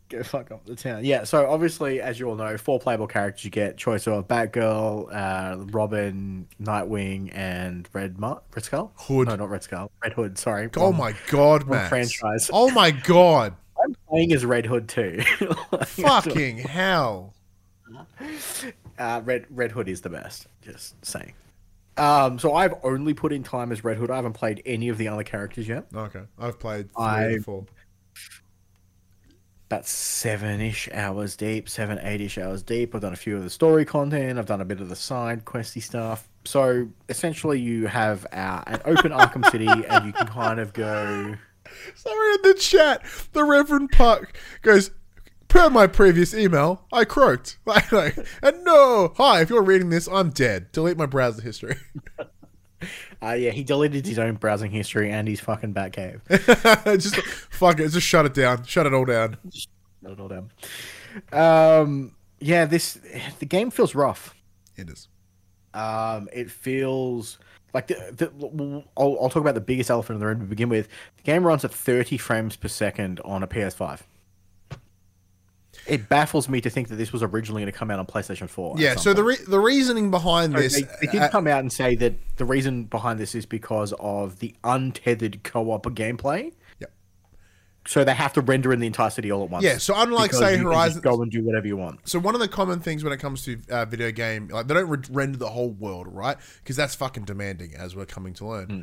[0.09, 1.03] Go fuck up the town.
[1.05, 5.09] Yeah, so obviously, as you all know, four playable characters you get choice of Batgirl,
[5.11, 8.91] uh, Robin, Nightwing, and Red Mu- Red Skull.
[8.95, 9.27] Hood.
[9.27, 9.89] No, not Red Skull.
[10.03, 10.37] Red Hood.
[10.37, 10.69] Sorry.
[10.77, 11.89] Oh Wrong- my god, man!
[11.89, 12.49] franchise.
[12.53, 13.55] Oh my god!
[13.83, 15.21] I'm playing as Red Hood too.
[15.71, 17.33] Like, Fucking hell!
[18.99, 20.47] Uh, Red Red Hood is the best.
[20.61, 21.33] Just saying.
[21.97, 24.09] Um, so I've only put in time as Red Hood.
[24.11, 25.85] I haven't played any of the other characters yet.
[25.95, 27.65] Okay, I've played three I- the four.
[29.73, 32.93] About seven-ish hours deep, seven, eight-ish hours deep.
[32.93, 34.37] I've done a few of the story content.
[34.37, 36.29] I've done a bit of the side questy stuff.
[36.45, 41.35] So essentially, you have uh, an open Arkham City, and you can kind of go.
[41.95, 44.91] Sorry, in the chat, the Reverend Puck goes.
[45.47, 47.57] Per my previous email, I croaked.
[47.65, 49.41] Like, like, and no, hi.
[49.41, 50.71] If you're reading this, I'm dead.
[50.71, 51.77] Delete my browser history.
[53.21, 56.19] Uh, yeah, he deleted his own browsing history and his fucking Batcave.
[56.99, 57.87] just fuck it.
[57.87, 58.65] Just shut it down.
[58.65, 59.37] Shut it all down.
[59.49, 60.51] Shut it all down.
[61.31, 62.99] Um, yeah, this
[63.39, 64.35] the game feels rough.
[64.75, 65.07] It is.
[65.73, 67.39] Um, it feels
[67.73, 70.67] like the, the I'll, I'll talk about the biggest elephant in the room to begin
[70.67, 70.87] with.
[71.17, 74.01] The game runs at 30 frames per second on a PS5.
[75.87, 78.47] It baffles me to think that this was originally going to come out on PlayStation
[78.49, 78.75] 4.
[78.77, 78.95] Yeah.
[78.95, 81.71] So the re- the reasoning behind So this, they, they did uh, come out and
[81.71, 86.53] say that the reason behind this is because of the untethered co-op gameplay.
[86.79, 86.93] Yep.
[87.85, 89.65] So they have to render in the entire city all at once.
[89.65, 89.77] yeah.
[89.77, 92.07] So unlike say you can just Horizon, go and do whatever you want.
[92.07, 94.73] so one of the common things when it comes to uh, video game, like they
[94.75, 96.37] don't re- render the whole world, right?
[96.63, 98.65] Because that's fucking demanding, as we're coming to learn.
[98.67, 98.81] Hmm.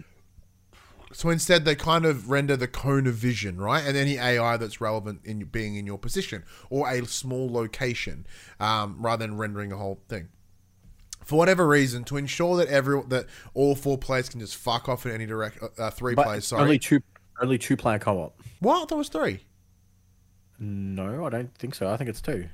[1.12, 4.80] So instead, they kind of render the cone of vision, right, and any AI that's
[4.80, 8.26] relevant in being in your position or a small location,
[8.60, 10.28] um, rather than rendering a whole thing.
[11.24, 15.04] For whatever reason, to ensure that every that all four players can just fuck off
[15.04, 16.46] in any direct, uh, uh, three But players.
[16.46, 17.00] Sorry, only two,
[17.40, 18.40] only two player co-op.
[18.60, 18.88] what?
[18.88, 19.40] That was three.
[20.58, 21.88] No, I don't think so.
[21.88, 22.46] I think it's two.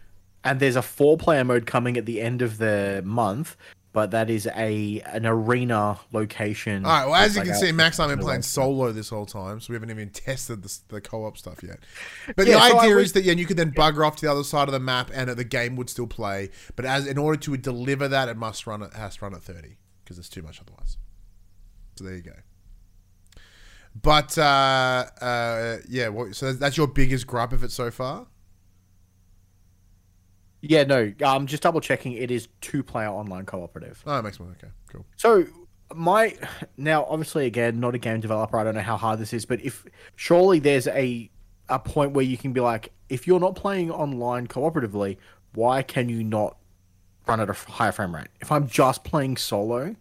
[0.45, 3.57] And there's a four player mode coming at the end of the month,
[3.97, 6.85] but that is a an arena location.
[6.85, 7.07] All right.
[7.07, 9.71] Well, as you like, can see, Max I've been playing solo this whole time, so
[9.73, 11.79] we haven't even tested the, the co-op stuff yet.
[12.37, 14.27] But Yeah, the so idea would- is that yeah, you could then bugger off to
[14.27, 16.51] the other side of the map, and the game would still play.
[16.77, 19.43] But as in order to deliver that, it must run it has to run at
[19.43, 20.99] thirty because it's too much otherwise.
[21.97, 22.33] So there you go.
[23.95, 28.27] But uh, uh, yeah, what, so that's your biggest gripe of it so far.
[30.61, 31.12] Yeah, no.
[31.25, 32.12] I'm just double checking.
[32.12, 34.03] It is two player online cooperative.
[34.07, 35.05] Oh, it makes me okay, cool.
[35.16, 35.47] So
[35.95, 36.37] my
[36.77, 38.59] now, obviously, again, not a game developer.
[38.59, 39.85] I don't know how hard this is, but if
[40.16, 41.31] surely there's a
[41.69, 45.16] a point where you can be like, if you're not playing online cooperatively,
[45.55, 46.57] why can you not
[47.27, 48.29] run at a higher frame rate?
[48.40, 49.97] If I'm just playing solo,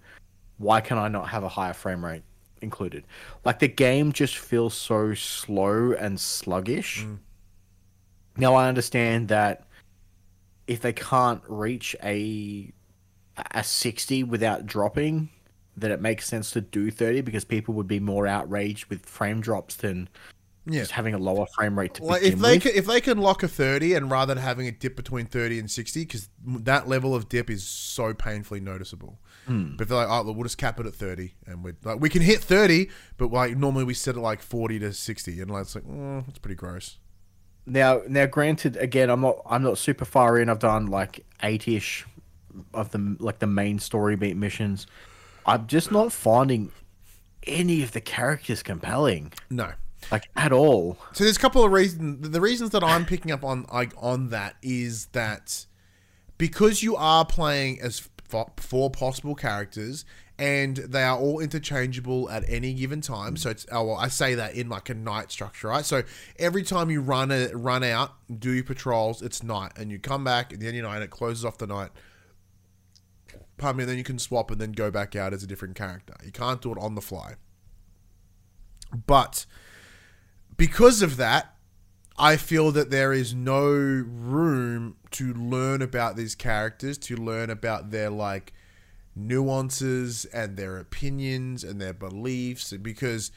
[0.58, 2.24] why can I not have a higher frame rate
[2.62, 3.06] included?
[3.44, 7.04] Like the game just feels so slow and sluggish.
[7.04, 7.20] Mm.
[8.38, 9.65] Now I understand that
[10.68, 12.72] if they can't reach a
[13.52, 15.30] a 60 without dropping,
[15.76, 19.42] that it makes sense to do 30 because people would be more outraged with frame
[19.42, 20.08] drops than
[20.66, 20.80] Yeah.
[20.80, 22.64] just having a lower frame rate to Like if they with.
[22.64, 25.60] can, if they can lock a thirty, and rather than having a dip between thirty
[25.60, 29.20] and sixty, because that level of dip is so painfully noticeable.
[29.46, 29.76] Hmm.
[29.76, 32.10] But they're like, oh, look, we'll just cap it at thirty, and we like we
[32.10, 35.64] can hit thirty, but like normally we set it like forty to sixty, and like
[35.64, 36.98] it's like, mm, that's pretty gross.
[37.66, 40.50] Now, now, granted, again, I'm not, I'm not super far in.
[40.50, 42.06] I've done like eight-ish
[42.74, 44.86] of the like the main story beat missions.
[45.46, 46.72] I'm just not finding
[47.44, 49.74] any of the characters compelling, No.
[50.12, 50.98] like at all.
[51.14, 52.30] So there's a couple of reasons.
[52.30, 55.66] The reasons that I'm picking up on like on that is that
[56.38, 58.08] because you are playing as
[58.58, 60.06] four possible characters
[60.38, 63.38] and they are all interchangeable at any given time.
[63.38, 65.86] So it's oh well, I say that in like a night structure, right?
[65.86, 66.04] So
[66.38, 70.24] every time you run a run out, do your patrols, it's night, and you come
[70.24, 71.92] back at the end of night, and it closes off the night.
[73.58, 75.76] Pardon me, and then you can swap and then go back out as a different
[75.76, 76.14] character.
[76.26, 77.36] You can't do it on the fly.
[79.08, 79.46] But
[80.58, 81.56] because of that,
[82.18, 87.92] I feel that there is no room to learn about these characters, to learn about
[87.92, 88.54] their like
[89.16, 93.32] nuances and their opinions and their beliefs because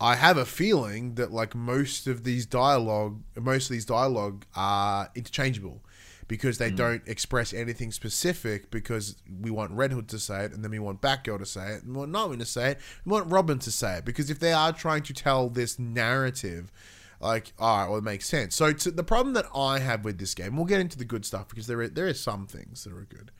[0.00, 5.10] I have a feeling that like most of these dialogue most of these dialogue are
[5.14, 5.82] interchangeable
[6.26, 6.76] because they mm.
[6.76, 10.78] don't express anything specific because we want Red Hood to say it and then we
[10.78, 13.58] want Batgirl to say it and we want Nightwing to say it we want Robin
[13.58, 16.72] to say it because if they are trying to tell this narrative
[17.20, 18.56] Like, all right, well, it makes sense.
[18.56, 21.48] So the problem that I have with this game, we'll get into the good stuff
[21.48, 23.30] because there are, there is some things that are good.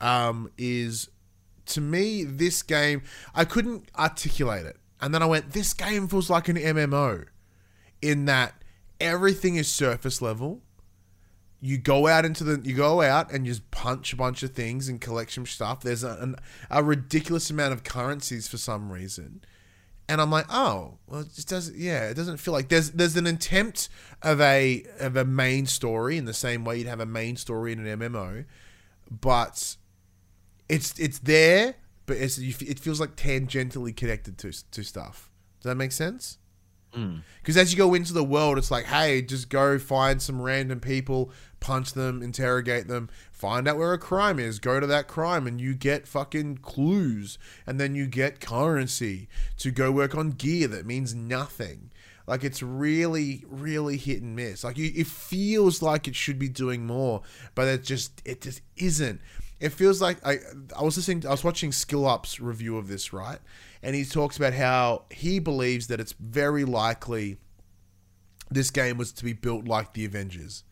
[0.00, 1.08] Um, is
[1.66, 3.02] to me this game
[3.34, 7.26] I couldn't articulate it, and then I went, this game feels like an MMO,
[8.00, 8.54] in that
[9.00, 10.62] everything is surface level.
[11.60, 14.88] You go out into the you go out and just punch a bunch of things
[14.88, 15.80] and collect some stuff.
[15.80, 16.36] There's a, an,
[16.70, 19.40] a ridiculous amount of currencies for some reason
[20.08, 21.76] and I'm like, oh, well, it just doesn't.
[21.76, 23.90] Yeah, it doesn't feel like there's there's an attempt
[24.22, 27.72] of a of a main story in the same way you'd have a main story
[27.72, 28.46] in an MMO,
[29.10, 29.76] but
[30.68, 31.74] it's it's there,
[32.06, 35.30] but it's it feels like tangentially connected to to stuff.
[35.60, 36.38] Does that make sense?
[36.94, 37.22] Mm.
[37.40, 40.80] Because as you go into the world, it's like, hey, just go find some random
[40.80, 45.46] people, punch them, interrogate them, find out where a crime is, go to that crime,
[45.46, 47.38] and you get fucking clues.
[47.66, 49.28] And then you get currency
[49.58, 51.90] to go work on gear that means nothing.
[52.26, 54.64] Like it's really, really hit and miss.
[54.64, 57.22] Like it feels like it should be doing more,
[57.54, 59.20] but it just, it just isn't.
[59.60, 60.38] It feels like I,
[60.76, 63.38] I was listening, I was watching Skill Up's review of this, right?
[63.82, 67.38] And he talks about how he believes that it's very likely
[68.50, 70.64] this game was to be built like the Avengers.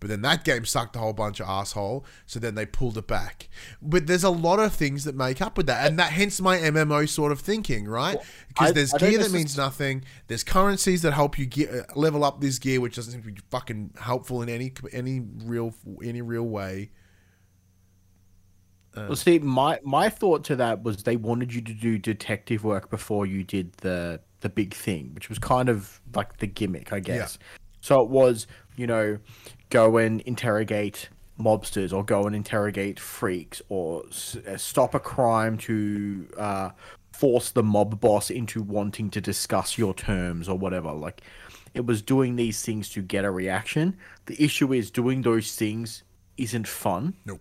[0.00, 3.06] But then that game sucked a whole bunch of asshole, so then they pulled it
[3.06, 3.48] back.
[3.80, 6.58] But there's a lot of things that make up with that, and that hence my
[6.58, 8.18] MMO sort of thinking, right?
[8.48, 10.02] Because I- there's I gear that means nothing.
[10.26, 13.30] There's currencies that help you get, uh, level up this gear, which doesn't seem to
[13.30, 16.90] be fucking helpful in any any real any real way.
[18.94, 22.90] Well, see, my my thought to that was they wanted you to do detective work
[22.90, 27.00] before you did the the big thing, which was kind of like the gimmick, I
[27.00, 27.38] guess.
[27.80, 29.18] So it was, you know,
[29.70, 35.56] go and interrogate mobsters, or go and interrogate freaks, or s- uh, stop a crime
[35.58, 36.70] to uh,
[37.12, 40.92] force the mob boss into wanting to discuss your terms or whatever.
[40.92, 41.22] Like,
[41.74, 43.96] it was doing these things to get a reaction.
[44.26, 46.02] The issue is doing those things
[46.36, 47.40] isn't fun Nope.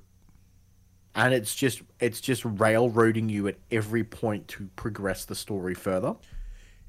[1.16, 6.16] And it's just it's just railroading you at every point to progress the story further.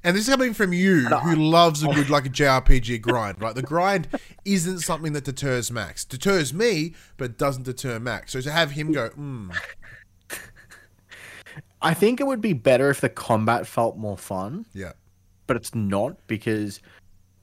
[0.05, 3.55] And this is coming from you, who loves a good like a JRPG grind, right?
[3.55, 4.09] The grind
[4.43, 6.03] isn't something that deters Max.
[6.03, 8.33] Deters me, but doesn't deter Max.
[8.33, 9.55] So to have him go, mm,
[11.81, 14.91] I think it would be better if the combat felt more fun, yeah,
[15.47, 16.81] but it's not because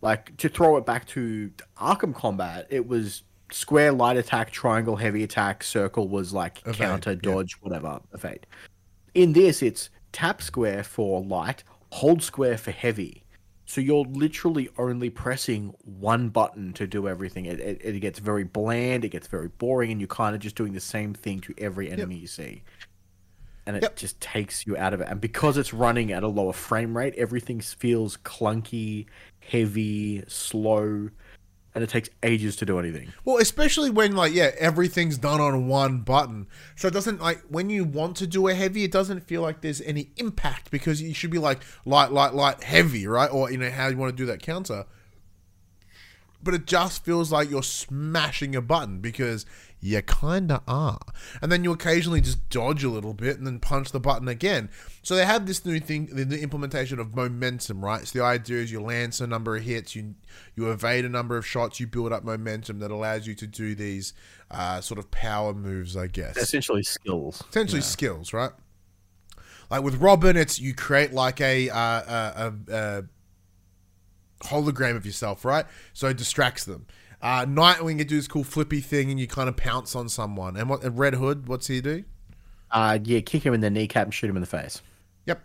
[0.02, 5.22] like to throw it back to Arkham combat, it was square light attack, triangle heavy
[5.22, 7.18] attack, circle was like Evade, counter, yeah.
[7.22, 8.46] dodge, whatever, evade.
[9.14, 13.24] In this it's tap square for light, hold square for heavy.
[13.66, 17.44] So you're literally only pressing one button to do everything.
[17.46, 20.56] It, it, it gets very bland, it gets very boring, and you're kind of just
[20.56, 22.62] doing the same thing to every enemy you see.
[23.66, 23.96] And it Yep.
[23.96, 25.06] just takes you out of it.
[25.08, 29.06] And because it's running at a lower frame rate, everything feels clunky,
[29.38, 31.10] heavy, slow,
[31.74, 33.12] and it takes ages to do anything.
[33.24, 36.46] Well, especially when like yeah, everything's done on one button.
[36.76, 39.60] So it doesn't like when you want to do a heavy, it doesn't feel like
[39.60, 43.30] there's any impact because you should be like light, light, light, heavy, right?
[43.32, 44.86] Or you know how you want to do that counter.
[46.42, 49.44] But it just feels like you're smashing a button because
[49.80, 51.00] you kinda are.
[51.40, 54.68] And then you occasionally just dodge a little bit and then punch the button again.
[55.02, 58.06] So they have this new thing, the, implementation of momentum, right?
[58.06, 60.14] So the idea is you land a number of hits, you
[60.54, 63.74] you evade a number of shots, you build up momentum that allows you to do
[63.74, 64.12] these
[64.50, 67.42] uh, sort of power moves, I guess Essentially, skills.
[67.48, 68.50] essentially skills, right?
[69.70, 73.02] Like with Robin, it's you create like a uh, a, a, a
[74.44, 75.64] hologram of yourself, right?
[75.92, 76.86] So it distracts them.
[77.22, 80.56] Uh, Nightwing, you do this cool flippy thing, and you kind of pounce on someone.
[80.56, 82.04] And what and Red Hood, what's he do?
[82.70, 84.80] Uh, yeah, kick him in the kneecap and shoot him in the face.
[85.26, 85.42] Yep.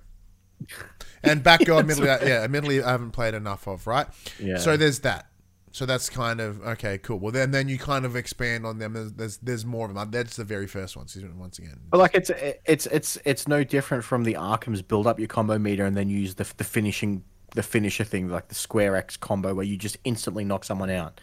[1.23, 4.07] And Batgirl, admittedly, I- yeah, admittedly, I haven't played enough of, right?
[4.39, 4.57] Yeah.
[4.57, 5.27] So there's that.
[5.71, 7.19] So that's kind of okay, cool.
[7.19, 8.93] Well, then then you kind of expand on them.
[8.93, 10.09] There's there's, there's more of them.
[10.09, 11.09] That's the very first one.
[11.09, 12.31] So once again, But like it's
[12.65, 16.07] it's it's it's no different from the Arkham's build up your combo meter and then
[16.07, 19.97] use the the finishing the finisher thing like the square X combo where you just
[20.05, 21.19] instantly knock someone out.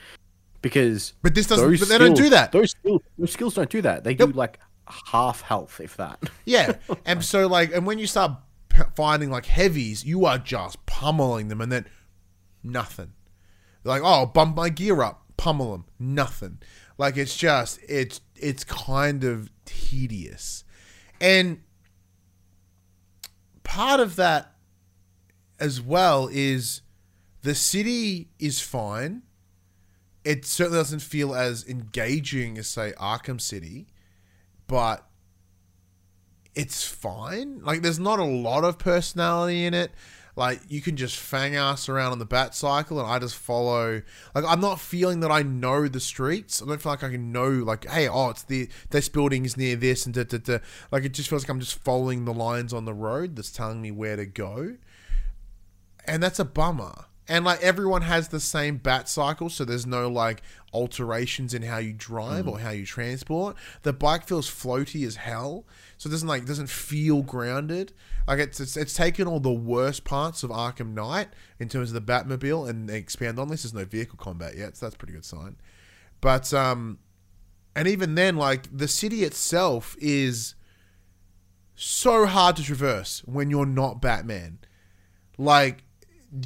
[0.62, 2.52] Because But this doesn't- but they don't do that.
[2.52, 4.04] Those skills those skills don't do that.
[4.04, 6.22] They do like half health if that.
[6.44, 8.32] Yeah, and so like, and when you start
[8.96, 11.86] finding like heavies, you are just pummeling them, and then
[12.62, 13.12] nothing.
[13.84, 16.58] Like, oh, bump my gear up, pummel them, nothing.
[16.98, 20.62] Like it's just it's it's kind of tedious,
[21.20, 21.60] and
[23.64, 24.54] part of that
[25.58, 26.82] as well is
[27.42, 29.22] the city is fine.
[30.24, 33.88] It certainly doesn't feel as engaging as say Arkham City,
[34.66, 35.06] but
[36.54, 37.60] it's fine.
[37.62, 39.90] Like there's not a lot of personality in it.
[40.34, 44.00] like you can just fang ass around on the bat cycle and I just follow
[44.34, 46.62] like I'm not feeling that I know the streets.
[46.62, 49.56] I don't feel like I can know like, hey, oh it's the this building is
[49.56, 50.58] near this and da, da, da.
[50.90, 53.82] like it just feels like I'm just following the lines on the road that's telling
[53.82, 54.76] me where to go.
[56.06, 57.06] And that's a bummer.
[57.28, 60.42] And like everyone has the same bat cycle, so there's no like
[60.72, 63.56] alterations in how you drive or how you transport.
[63.82, 65.64] The bike feels floaty as hell,
[65.98, 67.92] so it doesn't like doesn't feel grounded.
[68.26, 71.28] Like it's it's, it's taken all the worst parts of Arkham Knight
[71.60, 73.62] in terms of the Batmobile and expand on this.
[73.62, 75.56] There's no vehicle combat yet, so that's a pretty good sign.
[76.20, 76.98] But um,
[77.76, 80.56] and even then, like the city itself is
[81.76, 84.58] so hard to traverse when you're not Batman.
[85.38, 85.84] Like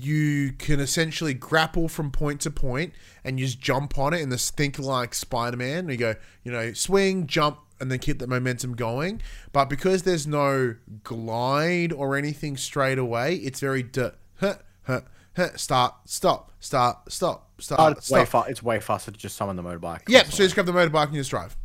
[0.03, 2.93] you can essentially grapple from point to point
[3.25, 5.89] and you just jump on it and this think like Spider-Man.
[5.89, 9.21] You go, you know, swing, jump, and then keep the momentum going.
[9.53, 10.75] But because there's no
[11.05, 14.09] glide or anything straight away, it's very d-
[14.41, 15.01] huh, huh,
[15.37, 18.45] huh, start, stop, start, stop, Oh, start, it's way stop.
[18.45, 20.03] fa- It's way faster to just summon the motorbike.
[20.09, 21.57] Yep, so you just grab the motorbike and you just drive.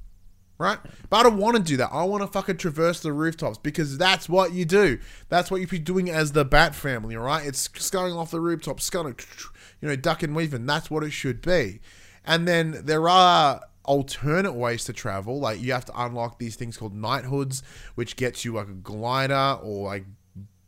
[0.61, 0.77] Right?
[1.09, 1.89] But I don't want to do that.
[1.91, 4.99] I want to fucking traverse the rooftops because that's what you do.
[5.27, 7.43] That's what you'd be doing as the Bat family, all right?
[7.43, 9.15] It's going off the rooftops, going,
[9.81, 10.67] you know, duck and weaving.
[10.67, 11.79] That's what it should be.
[12.23, 15.39] And then there are alternate ways to travel.
[15.39, 17.63] Like you have to unlock these things called knighthoods,
[17.95, 20.05] which gets you like a glider or like,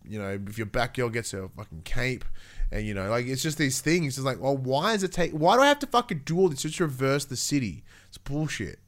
[0.03, 2.25] you know, if your Batgirl gets a fucking cape.
[2.71, 4.17] And you know, like it's just these things.
[4.17, 5.33] It's like, well, why does it take?
[5.33, 7.83] Why do I have to fucking do all this to traverse the city?
[8.07, 8.79] It's bullshit.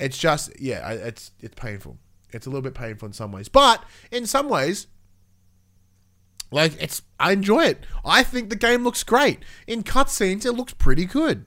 [0.00, 1.98] It's just, yeah, it's it's painful.
[2.32, 4.86] It's a little bit painful in some ways, but in some ways,
[6.50, 7.84] like it's, I enjoy it.
[8.04, 9.40] I think the game looks great.
[9.66, 11.44] In cutscenes, it looks pretty good.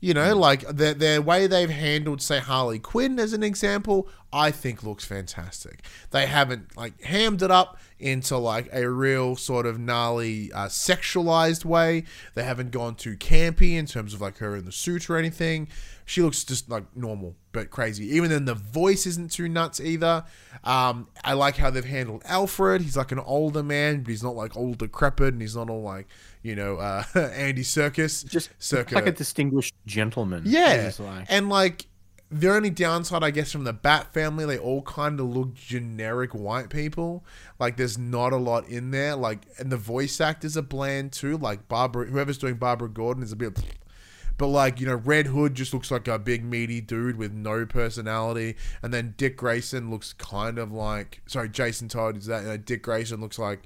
[0.00, 4.50] You know, like the the way they've handled, say, Harley Quinn as an example, I
[4.50, 5.82] think looks fantastic.
[6.10, 11.66] They haven't like hammed it up into like a real sort of gnarly uh, sexualized
[11.66, 12.04] way.
[12.34, 15.68] They haven't gone too campy in terms of like her in the suit or anything.
[16.06, 18.16] She looks just like normal but crazy.
[18.16, 20.24] Even then, the voice isn't too nuts either.
[20.64, 22.82] Um, I like how they've handled Alfred.
[22.82, 25.82] He's like an older man, but he's not like old decrepit, and he's not all
[25.82, 26.08] like
[26.42, 28.26] you know uh, Andy Serkis.
[28.26, 28.94] Just Circa.
[28.94, 30.42] like a distinguished gentleman.
[30.46, 31.86] Yeah, like- and like
[32.32, 36.30] the only downside, I guess, from the Bat family, they all kind of look generic
[36.32, 37.24] white people.
[37.58, 39.16] Like there's not a lot in there.
[39.16, 41.36] Like, and the voice actors are bland too.
[41.36, 43.58] Like Barbara, whoever's doing Barbara Gordon is a bit.
[44.38, 47.66] But like you know, Red Hood just looks like a big meaty dude with no
[47.66, 52.44] personality, and then Dick Grayson looks kind of like sorry, Jason Todd is that?
[52.44, 53.64] You know, Dick Grayson looks like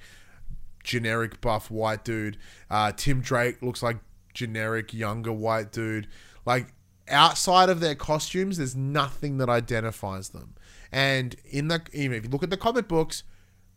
[0.84, 2.36] generic buff white dude.
[2.70, 3.96] Uh, Tim Drake looks like
[4.32, 6.06] generic younger white dude.
[6.46, 6.74] Like
[7.08, 10.54] outside of their costumes, there's nothing that identifies them.
[10.92, 13.24] And in the even if you look at the comic books,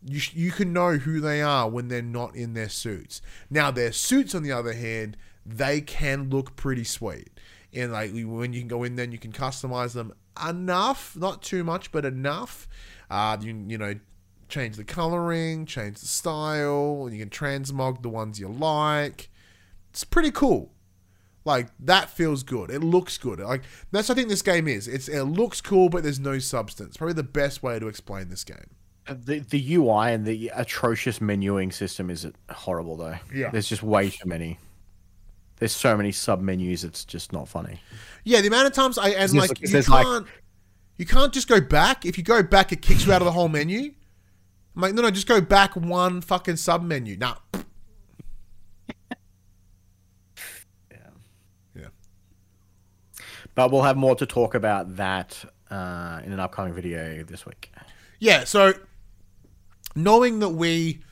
[0.04, 3.20] you sh- you can know who they are when they're not in their suits.
[3.50, 7.30] Now their suits, on the other hand, they can look pretty sweet.
[7.72, 10.12] And like when you can go in then you can customize them
[10.46, 12.68] enough, not too much, but enough.
[13.10, 13.94] Uh, you you know
[14.48, 19.30] change the coloring, change the style, and you can transmog the ones you like.
[19.90, 20.72] It's pretty cool.
[21.44, 22.70] Like that feels good.
[22.70, 23.40] It looks good.
[23.40, 24.86] Like that's what I think this game is.
[24.86, 26.96] It's it looks cool, but there's no substance.
[26.96, 28.70] Probably the best way to explain this game.
[29.06, 33.16] Uh, the the UI and the atrocious menuing system is horrible though.
[33.34, 33.50] Yeah.
[33.50, 34.58] There's just way too many.
[35.56, 36.84] There's so many sub menus.
[36.84, 37.80] It's just not funny.
[38.24, 40.26] Yeah, the amount of times I and like like- you can't
[40.98, 42.04] you can't just go back.
[42.04, 43.94] If you go back, it kicks you out of the whole menu.
[44.78, 47.16] I'm like, no, no, just go back one fucking sub menu.
[47.16, 47.34] Nah.
[50.88, 51.08] Yeah.
[51.74, 51.88] Yeah.
[53.56, 57.72] But we'll have more to talk about that uh, in an upcoming video this week.
[58.20, 58.72] Yeah, so
[59.96, 61.02] knowing that we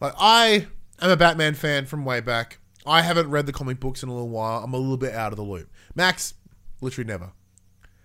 [0.00, 0.66] like I
[1.02, 2.60] am a Batman fan from way back.
[2.86, 4.64] I haven't read the comic books in a little while.
[4.64, 5.70] I'm a little bit out of the loop.
[5.94, 6.32] Max,
[6.80, 7.32] literally never.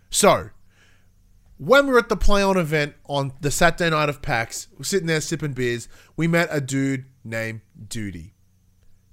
[0.09, 0.49] So,
[1.57, 4.83] when we were at the Play On event on the Saturday night of PAX, we're
[4.83, 8.33] sitting there sipping beers, we met a dude named Duty.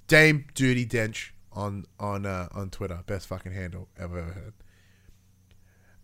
[0.07, 3.03] Dame Duty Dench on on uh, on Twitter.
[3.07, 4.55] Best fucking handle I've ever heard.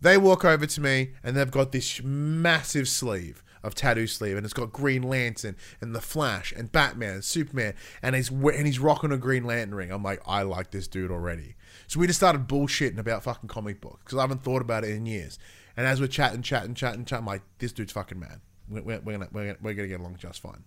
[0.01, 4.43] They walk over to me and they've got this massive sleeve of tattoo sleeve, and
[4.43, 8.79] it's got Green Lantern and the Flash and Batman and Superman, and he's and he's
[8.79, 9.91] rocking a Green Lantern ring.
[9.91, 11.55] I'm like, I like this dude already.
[11.87, 14.91] So we just started bullshitting about fucking comic books because I haven't thought about it
[14.91, 15.37] in years.
[15.81, 18.39] And as we're chatting, chatting, chatting, chatting, I'm like, this dude's fucking mad.
[18.69, 20.63] We're, we're, we're gonna we're gonna, we're gonna get along just fine.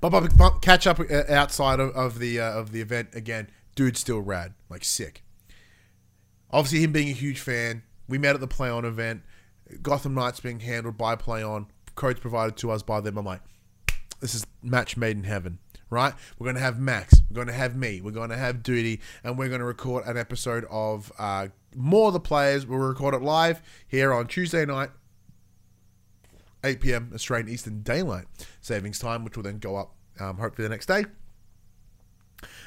[0.00, 0.28] But,
[0.60, 3.48] catch up uh, outside of, of the uh, of the event again.
[3.76, 5.22] Dude's still rad, like sick.
[6.50, 9.22] Obviously, him being a huge fan, we met at the Play On event.
[9.82, 13.16] Gotham Knights being handled by Play On, codes provided to us by them.
[13.16, 13.42] I'm like,
[14.20, 15.60] this is match made in heaven,
[15.90, 16.12] right?
[16.40, 19.00] We're going to have Max, we're going to have me, we're going to have Duty,
[19.22, 22.66] and we're going to record an episode of uh, More of the Players.
[22.66, 24.90] We'll record it live here on Tuesday night,
[26.64, 27.10] 8 p.m.
[27.14, 28.24] Australian Eastern Daylight
[28.60, 31.04] Savings Time, which will then go up um, hopefully the next day.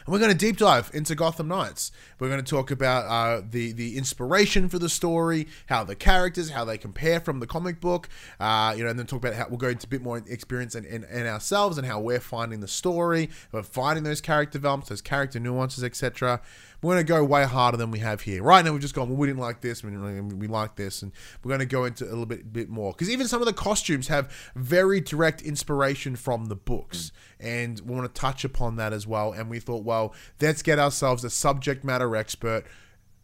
[0.09, 1.91] And we're going to deep dive into Gotham Knights.
[2.19, 6.49] We're going to talk about uh, the the inspiration for the story, how the characters,
[6.49, 9.47] how they compare from the comic book, uh, you know, and then talk about how
[9.49, 12.59] we'll go into a bit more experience in, in, in ourselves and how we're finding
[12.59, 16.41] the story, we're finding those character developments, those character nuances, etc.
[16.81, 18.41] We're going to go way harder than we have here.
[18.41, 21.11] Right now, we've just gone, well, we didn't like this, we, we like this, and
[21.43, 22.93] we're going to go into a little bit, bit more.
[22.93, 27.95] Because even some of the costumes have very direct inspiration from the books, and we
[27.95, 29.33] want to touch upon that as well.
[29.33, 32.63] And we thought, well, let's get ourselves a subject matter expert.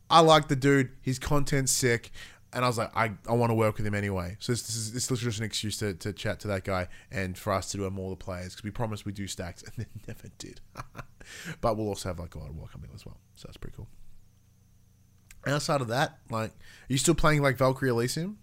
[0.10, 2.12] I like the dude, his content's sick.
[2.56, 4.38] And I was like, I, I want to work with him anyway.
[4.40, 6.88] So this, this is this is just an excuse to, to chat to that guy
[7.12, 9.62] and for us to do a more the players because we promised we do stacks
[9.62, 10.62] and then never did.
[11.62, 13.90] but we'll also have like God of War coming as well, so that's pretty cool.
[15.46, 16.54] Outside of that, like, are
[16.88, 18.38] you still playing like Valkyrie Elysium?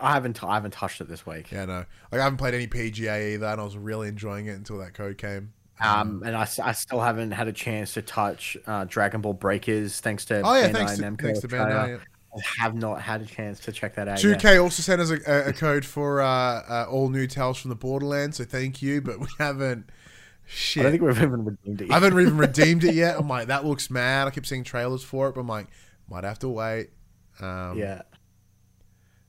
[0.00, 1.52] I haven't I haven't touched it this week.
[1.52, 1.84] Yeah, no.
[2.10, 4.94] Like I haven't played any PGA either, and I was really enjoying it until that
[4.94, 5.52] code came.
[5.80, 10.00] Um, and I, I still haven't had a chance to touch uh, Dragon Ball Breakers
[10.00, 11.48] thanks to Oh yeah, Bandai thanks to, Namco thanks to.
[11.48, 12.00] Bandai.
[12.38, 14.18] I have not had a chance to check that out.
[14.18, 14.40] Two yet.
[14.40, 17.76] K also sent us a, a, code for uh, uh, all new tales from the
[17.76, 19.00] Borderlands, so thank you.
[19.00, 19.86] But we haven't.
[19.88, 19.92] I
[20.50, 21.84] Shit, don't think we've even redeemed it.
[21.84, 22.02] I Yet.
[22.02, 23.16] haven't even redeemed it yet.
[23.18, 24.28] I'm like, that looks mad.
[24.28, 25.66] I keep seeing trailers for it, but I'm like,
[26.08, 26.90] might have to wait.
[27.40, 28.02] Um, yeah,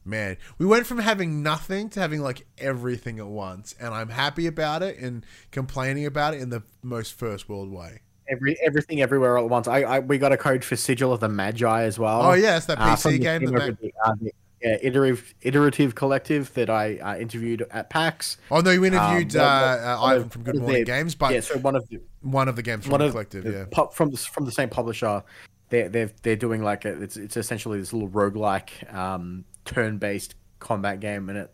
[0.06, 4.48] man, we went from having nothing to having like everything at once, and I'm happy
[4.48, 8.02] about it and complaining about it in the most first world way.
[8.30, 9.68] Every everything everywhere all at once.
[9.68, 12.22] I, I we got a code for Sigil of the Magi as well.
[12.24, 13.46] Oh yeah, it's that uh, PC the game.
[13.46, 17.90] That over ma- the, uh, the, yeah, iterative iterative collective that I uh, interviewed at
[17.90, 18.38] PAX.
[18.52, 21.40] oh no, you interviewed Um, uh, uh, Ivan from Good Morning their- Games, but yeah,
[21.42, 23.44] so one of the one of the games from the collective.
[23.46, 25.24] the Yeah, pu- from the, from the same publisher.
[25.70, 30.36] They're they're they're doing like a, it's it's essentially this little roguelike um, turn based
[30.60, 31.54] combat game, and it.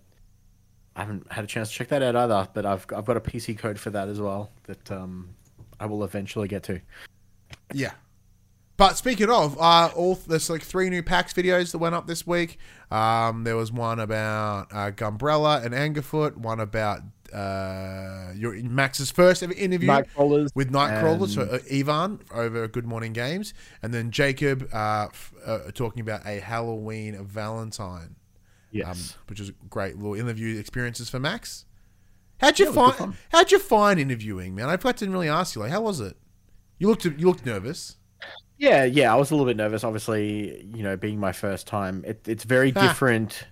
[0.95, 3.19] I haven't had a chance to check that out either, but I've I've got a
[3.19, 5.31] PC code for that as well that um,
[5.79, 6.81] I will eventually get to.
[7.73, 7.91] yeah.
[8.77, 12.27] But speaking of, uh, all there's like three new PAX videos that went up this
[12.27, 12.57] week.
[12.91, 16.99] Um, there was one about uh, Gumbrella and Angerfoot, one about
[17.33, 22.85] uh, your Max's first ever interview Nightcrawlers with Nightcrawler, so and- uh, Ivan over Good
[22.85, 28.15] Morning Games, and then Jacob uh, f- uh, talking about a Halloween Valentine,
[28.71, 28.87] Yes.
[29.15, 31.64] um, which is great little interview experiences for Max.
[32.39, 33.13] How'd you Yeah, it was good find?
[33.31, 34.69] How'd you find interviewing, man?
[34.69, 35.61] I didn't really ask you.
[35.61, 36.17] Like, how was it?
[36.79, 37.95] You looked you looked nervous.
[38.57, 39.83] Yeah, yeah, I was a little bit nervous.
[39.83, 42.81] Obviously, you know, being my first time, it, it's very Ah.
[42.87, 43.47] different.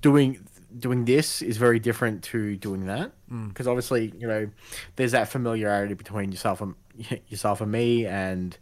[0.00, 0.46] Doing
[0.78, 3.48] doing this is very different to doing that Mm.
[3.48, 4.48] because obviously, you know,
[4.96, 6.74] there's that familiarity between yourself and
[7.28, 8.56] yourself and me, and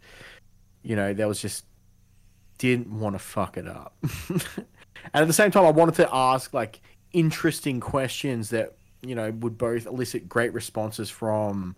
[0.83, 1.65] you know, there was just
[2.59, 3.95] didn't want to fuck it up.
[4.29, 4.41] and
[5.13, 6.79] at the same time, I wanted to ask like
[7.11, 8.75] interesting questions that
[9.07, 11.75] you know would both elicit great responses from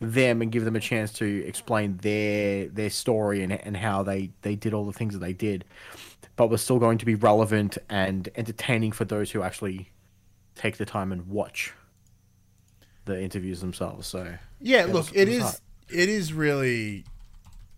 [0.00, 4.30] them and give them a chance to explain their their story and, and how they
[4.42, 5.64] they did all the things that they did
[6.36, 9.90] but was still going to be relevant and entertaining for those who actually
[10.54, 11.72] take the time and watch
[13.06, 15.54] the interviews themselves so Yeah, it look, was, it, it is hard.
[15.88, 17.04] it is really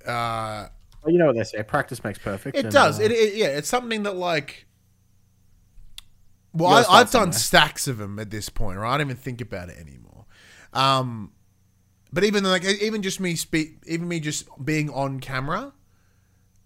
[0.06, 0.66] uh
[1.02, 3.00] well, you know what they say practice makes perfect it and, does.
[3.00, 4.66] uh, It, it yeah, it's something that like
[6.52, 8.94] well, I, I've done stacks of them at this point, right?
[8.94, 10.24] I don't even think about it anymore.
[10.72, 11.32] Um,
[12.12, 15.72] but even like even just me speak, even me just being on camera,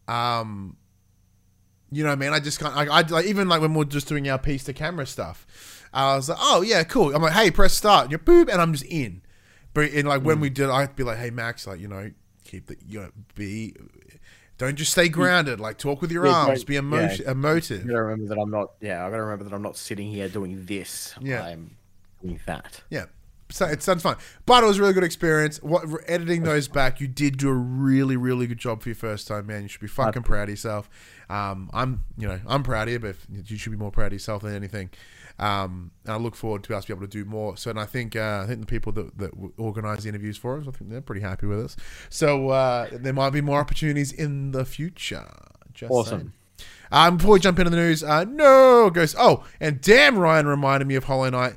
[0.08, 0.76] um,
[1.90, 2.74] you know, what I mean, I just can't.
[2.74, 5.46] Like, I like even like when we're just doing our piece to camera stuff,
[5.92, 7.14] I was like, oh yeah, cool.
[7.14, 8.04] I'm like, hey, press start.
[8.04, 9.22] And you're boop, and I'm just in.
[9.74, 10.24] But in like Mm.
[10.24, 12.10] when we did, I'd be like, hey Max, like you know,
[12.44, 13.74] keep the you know be.
[14.58, 15.60] Don't just stay grounded.
[15.60, 16.64] Like talk with your Yeah, arms.
[16.64, 17.84] Be emotion, emotive.
[17.84, 18.72] I gotta remember that I'm not.
[18.80, 21.14] Yeah, I gotta remember that I'm not sitting here doing this.
[21.20, 21.44] Yeah.
[21.44, 21.76] I'm
[22.22, 22.82] doing that.
[22.90, 23.06] Yeah.
[23.50, 25.62] So it sounds fun, but it was a really good experience.
[25.62, 29.28] What editing those back, you did do a really, really good job for your first
[29.28, 29.62] time, man.
[29.62, 30.88] You should be fucking proud of yourself.
[31.28, 34.12] Um, I'm, you know, I'm proud of you, but you should be more proud of
[34.14, 34.90] yourself than anything.
[35.38, 37.56] Um, and I look forward to us be able to do more.
[37.56, 40.58] So, and I think, uh, I think the people that that organise the interviews for
[40.58, 41.76] us, I think they're pretty happy with us.
[42.08, 45.26] So uh, there might be more opportunities in the future.
[45.72, 46.20] Just Awesome.
[46.20, 46.32] saying.
[46.92, 49.16] Um, before we jump into the news, uh, no goes.
[49.18, 51.56] Oh, and damn, Ryan reminded me of Hollow Knight.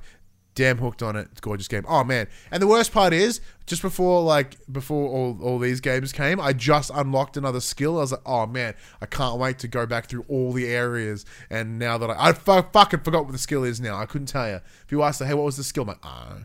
[0.58, 1.28] Damn hooked on it.
[1.30, 1.86] It's a gorgeous game.
[1.88, 2.28] Oh man!
[2.50, 6.52] And the worst part is, just before like before all, all these games came, I
[6.54, 8.00] just unlocked another skill.
[8.00, 11.26] I was like, oh man, I can't wait to go back through all the areas.
[11.52, 14.50] And now that I I fucking forgot what the skill is now, I couldn't tell
[14.50, 14.56] you.
[14.56, 15.84] If you asked, me, hey, what was the skill?
[15.84, 16.38] I'm like, ah,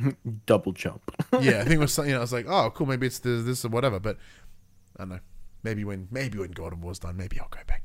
[0.46, 1.02] Double jump.
[1.40, 2.10] yeah, I think it was something.
[2.10, 2.88] You know, I was like, oh, cool.
[2.88, 4.00] Maybe it's this, this or whatever.
[4.00, 4.16] But
[4.96, 5.20] I don't know.
[5.62, 7.81] Maybe when maybe when God of War's done, maybe I'll go back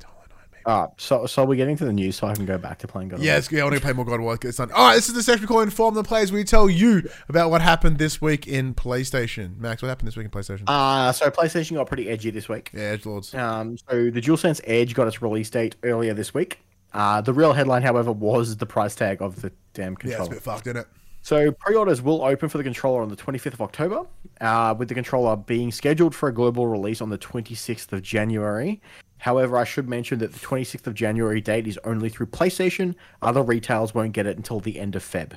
[0.67, 0.87] to Hollow Knight.
[0.87, 0.87] Maybe.
[0.87, 3.09] Uh, so so we're getting to the news, so I can go back to playing
[3.09, 3.19] God.
[3.19, 4.37] of Yeah, it's, yeah, I want to play more God of War.
[4.41, 4.71] It's done.
[4.71, 6.31] All right, this is the section we call Inform the Players.
[6.31, 9.57] We tell you about what happened this week in PlayStation.
[9.57, 10.63] Max, what happened this week in PlayStation?
[10.67, 12.71] Uh, so PlayStation got pretty edgy this week.
[12.73, 13.33] yeah, Edge Lords.
[13.33, 16.59] Um, so the DualSense Edge got its release date earlier this week.
[16.93, 20.17] Uh, the real headline, however, was the price tag of the damn controller.
[20.17, 20.87] Yeah, it's a bit fucked, isn't it?
[21.21, 24.05] So pre-orders will open for the controller on the 25th of October,
[24.39, 28.81] uh, with the controller being scheduled for a global release on the 26th of January.
[29.19, 32.95] However, I should mention that the 26th of January date is only through PlayStation.
[33.21, 35.33] Other retailers won't get it until the end of Feb,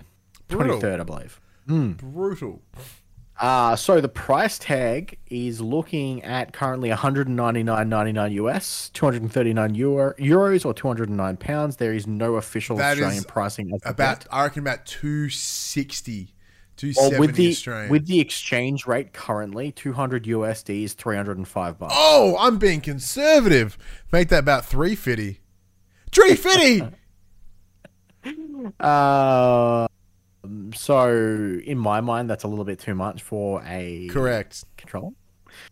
[0.49, 0.81] Brutal.
[0.81, 1.41] 23rd, I believe.
[1.67, 2.63] Brutal.
[3.41, 10.75] Uh, so the price tag is looking at currently 199.99 US, 239 Euro, euros or
[10.75, 11.77] 209 pounds.
[11.77, 14.27] There is no official That is Australian pricing About.
[14.31, 16.35] I reckon about 260,
[16.97, 17.91] Well, with the Australian.
[17.91, 21.95] with the exchange rate currently, 200 USD is 305 bucks.
[21.97, 23.77] oh, I'm being conservative.
[24.13, 25.41] Make that about 350.
[26.13, 26.97] 350.
[28.79, 29.87] Uh,
[30.75, 34.65] so in my mind, that's a little bit too much for a Correct.
[34.77, 35.11] controller.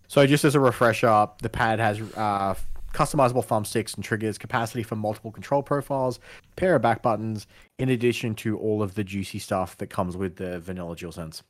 [0.09, 2.55] So just as a refresher, the pad has uh,
[2.93, 6.19] customizable thumbsticks and triggers, capacity for multiple control profiles,
[6.57, 7.47] pair of back buttons,
[7.79, 11.43] in addition to all of the juicy stuff that comes with the vanilla DualSense.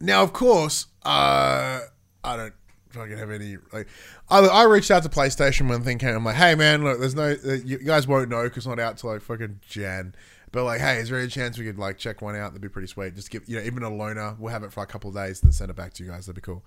[0.00, 1.80] Now, of course, uh,
[2.24, 2.54] I don't
[2.90, 3.88] fucking have any like.
[4.28, 6.14] I, I reached out to PlayStation when the thing came.
[6.14, 8.78] I'm like, hey man, look, there's no uh, you guys won't know because it's not
[8.78, 10.14] out till like fucking Jan.
[10.50, 12.52] But like, hey, is there any chance we could like check one out?
[12.52, 13.14] That'd be pretty sweet.
[13.14, 14.38] Just give you know even a loaner.
[14.38, 16.10] We'll have it for a couple of days, and then send it back to you
[16.10, 16.26] guys.
[16.26, 16.64] That'd be cool.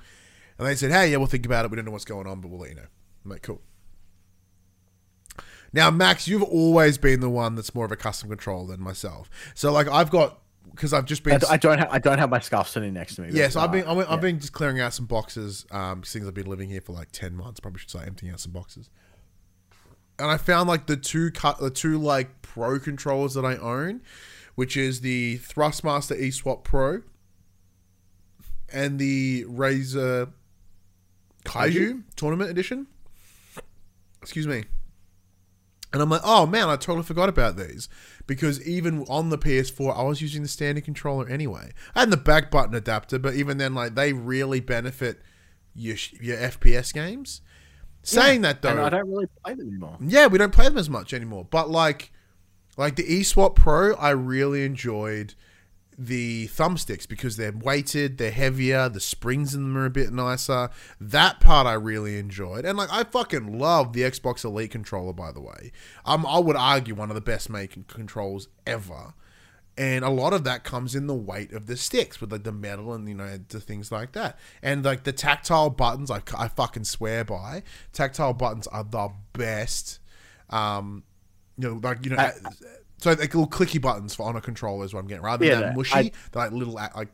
[0.58, 1.72] And they said, hey, yeah, we'll think about it.
[1.72, 2.86] We don't know what's going on, but we'll let you know.
[3.26, 3.62] I'm like, cool.
[5.74, 9.30] Now, Max, you've always been the one that's more of a custom control than myself.
[9.55, 11.34] So like, I've got because I've just been.
[11.34, 13.30] I, I don't have I don't have my scarf sitting next to me.
[13.32, 14.17] Yeah, so I've been I've, been- I've yeah.
[14.17, 15.65] been just clearing out some boxes.
[15.72, 17.59] Um, things I've been living here for like ten months.
[17.59, 18.89] Probably should start emptying out some boxes.
[20.19, 24.01] And I found like the two cut the two like pro controllers that I own,
[24.55, 27.01] which is the Thrustmaster eSwap Pro
[28.72, 30.32] and the Razer
[31.45, 32.88] Raiju Tournament Edition.
[34.22, 34.65] Excuse me.
[35.94, 37.89] And I'm like, oh man, I totally forgot about these
[38.26, 41.72] because even on the PS4, I was using the standard controller anyway.
[41.94, 45.22] I had the back button adapter, but even then, like they really benefit
[45.76, 47.42] your your FPS games.
[48.04, 49.98] Saying that and though, I don't really play them anymore.
[50.02, 51.46] yeah, we don't play them as much anymore.
[51.50, 52.12] But like,
[52.78, 55.36] like the eSwap Pro, I really enjoyed
[55.98, 60.70] the thumbsticks because they're weighted, they're heavier, the springs in them are a bit nicer.
[61.00, 65.14] That part I really enjoyed, and like I fucking love the Xbox Elite controller.
[65.14, 65.72] By the way,
[66.06, 69.14] um, I would argue one of the best making controls ever.
[69.78, 72.52] And a lot of that comes in the weight of the sticks with like the
[72.52, 74.38] metal and you know the things like that.
[74.62, 77.64] And like the tactile buttons, I, I fucking swear by.
[77.94, 80.00] Tactile buttons are the best.
[80.50, 81.04] Um,
[81.58, 82.34] you know, like you know, I-
[83.02, 85.24] so like little clicky buttons for on a controller is what I'm getting.
[85.24, 87.10] Rather Yeah, than mushy, I- they're like little like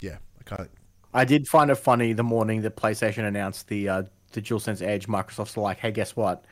[0.00, 0.18] yeah.
[0.40, 0.70] I can't.
[1.12, 4.02] I did find it funny the morning that PlayStation announced the uh,
[4.32, 5.06] the DualSense Edge.
[5.06, 6.44] Microsoft's like, hey, guess what?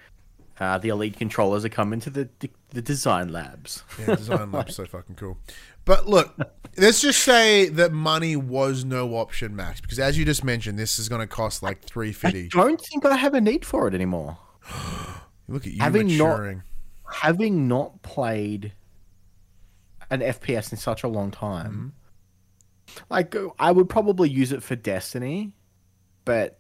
[0.61, 3.83] Uh, the Elite controllers are coming to the the, the design labs.
[3.99, 5.37] Yeah, design lab's so fucking cool.
[5.85, 6.37] But look,
[6.77, 10.97] let's just say that money was no option, Max, because as you just mentioned, this
[11.01, 12.45] is going to cost like three fifty.
[12.45, 14.39] I don't think I have a need for it anymore.
[15.49, 16.63] Look at you having not- maturing.
[17.13, 18.73] Having not played
[20.11, 21.95] an FPS in such a long time,
[23.11, 25.53] like I would probably use it for Destiny,
[26.25, 26.59] but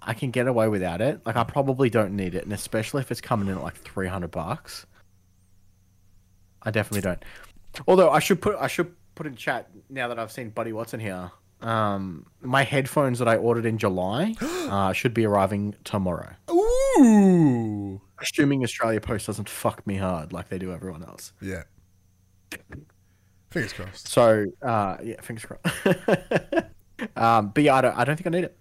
[0.00, 1.20] I can get away without it.
[1.26, 4.08] Like I probably don't need it, and especially if it's coming in at like three
[4.08, 4.86] hundred bucks.
[6.62, 7.24] I definitely don't.
[7.86, 11.00] Although I should put I should put in chat now that I've seen Buddy Watson
[11.00, 11.30] here.
[11.62, 16.34] Um, my headphones that I ordered in July uh, should be arriving tomorrow.
[16.50, 21.32] Ooh, Assuming Australia Post doesn't fuck me hard like they do everyone else.
[21.40, 21.64] yeah.
[23.50, 24.08] Fingers crossed.
[24.08, 25.76] So uh, yeah, fingers crossed.
[27.16, 28.58] um, but yeah, I don't I don't think I need it.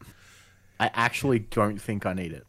[0.80, 2.46] I actually don't think I need it.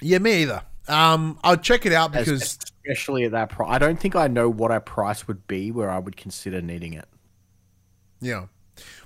[0.00, 0.62] Yeah, me either.
[0.88, 3.68] Um, I'll check it out As- because especially at that price.
[3.70, 6.94] I don't think I know what a price would be where I would consider needing
[6.94, 7.06] it.
[8.20, 8.46] Yeah.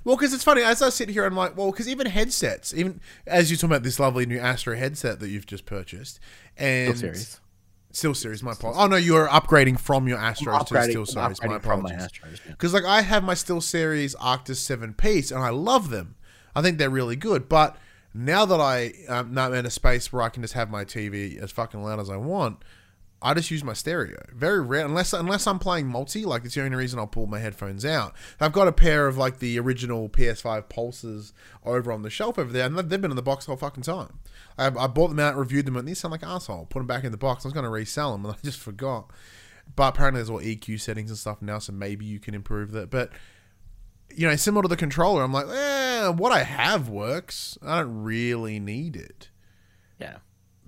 [0.03, 2.99] Well, because it's funny, as I sit here, I'm like, well, because even headsets, even
[3.25, 6.19] as you're talking about this lovely new Astro headset that you've just purchased,
[6.57, 7.39] and Still series.
[7.93, 8.81] Steel Series, my apologies.
[8.81, 11.41] Oh no, you're upgrading from your Astros to Steel Series.
[11.43, 12.09] My apologies.
[12.23, 12.29] Yeah.
[12.47, 16.15] Because like I have my Steel Series Arctis seven piece, and I love them.
[16.55, 17.47] I think they're really good.
[17.47, 17.77] But
[18.11, 20.83] now that I um, now I'm in a space where I can just have my
[20.83, 22.63] TV as fucking loud as I want,
[23.23, 24.21] I just use my stereo.
[24.33, 26.25] Very rare, unless unless I'm playing multi.
[26.25, 28.13] Like it's the only reason I'll pull my headphones out.
[28.39, 31.33] I've got a pair of like the original PS5 Pulses
[31.65, 33.83] over on the shelf over there, and they've been in the box the whole fucking
[33.83, 34.19] time.
[34.57, 36.65] I, I bought them out, reviewed them, and these sound like asshole.
[36.65, 37.45] Put them back in the box.
[37.45, 39.09] I was going to resell them, and I just forgot.
[39.75, 42.89] But apparently, there's all EQ settings and stuff now, so maybe you can improve that.
[42.89, 43.09] But
[44.15, 47.57] you know, similar to the controller, I'm like, eh, what I have works.
[47.61, 49.29] I don't really need it.
[49.97, 50.17] Yeah.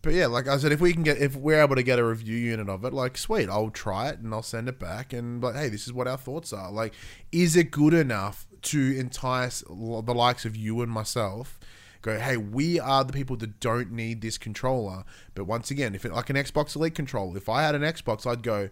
[0.06, 2.06] But yeah, like I said, if we can get, if we're able to get a
[2.06, 5.41] review unit of it, like sweet, I'll try it and I'll send it back and
[5.41, 6.72] like, hey, this is what our thoughts are.
[6.72, 6.93] Like,
[7.32, 9.74] is it good enough to entice the
[10.14, 11.60] likes of you and myself?
[12.03, 15.06] Go, hey, we are the people that don't need this controller.
[15.34, 18.28] But once again, if it like an Xbox Elite controller, if I had an Xbox,
[18.28, 18.70] I'd go,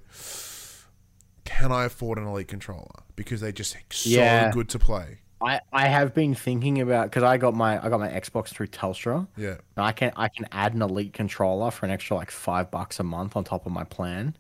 [1.45, 4.51] can I afford an Elite controller because they're just so Yeah.
[4.51, 5.21] good to play.
[5.43, 8.67] I, I have been thinking about because I got my I got my Xbox through
[8.67, 9.27] Telstra.
[9.35, 12.71] Yeah, And I can I can add an elite controller for an extra like five
[12.71, 14.35] bucks a month on top of my plan,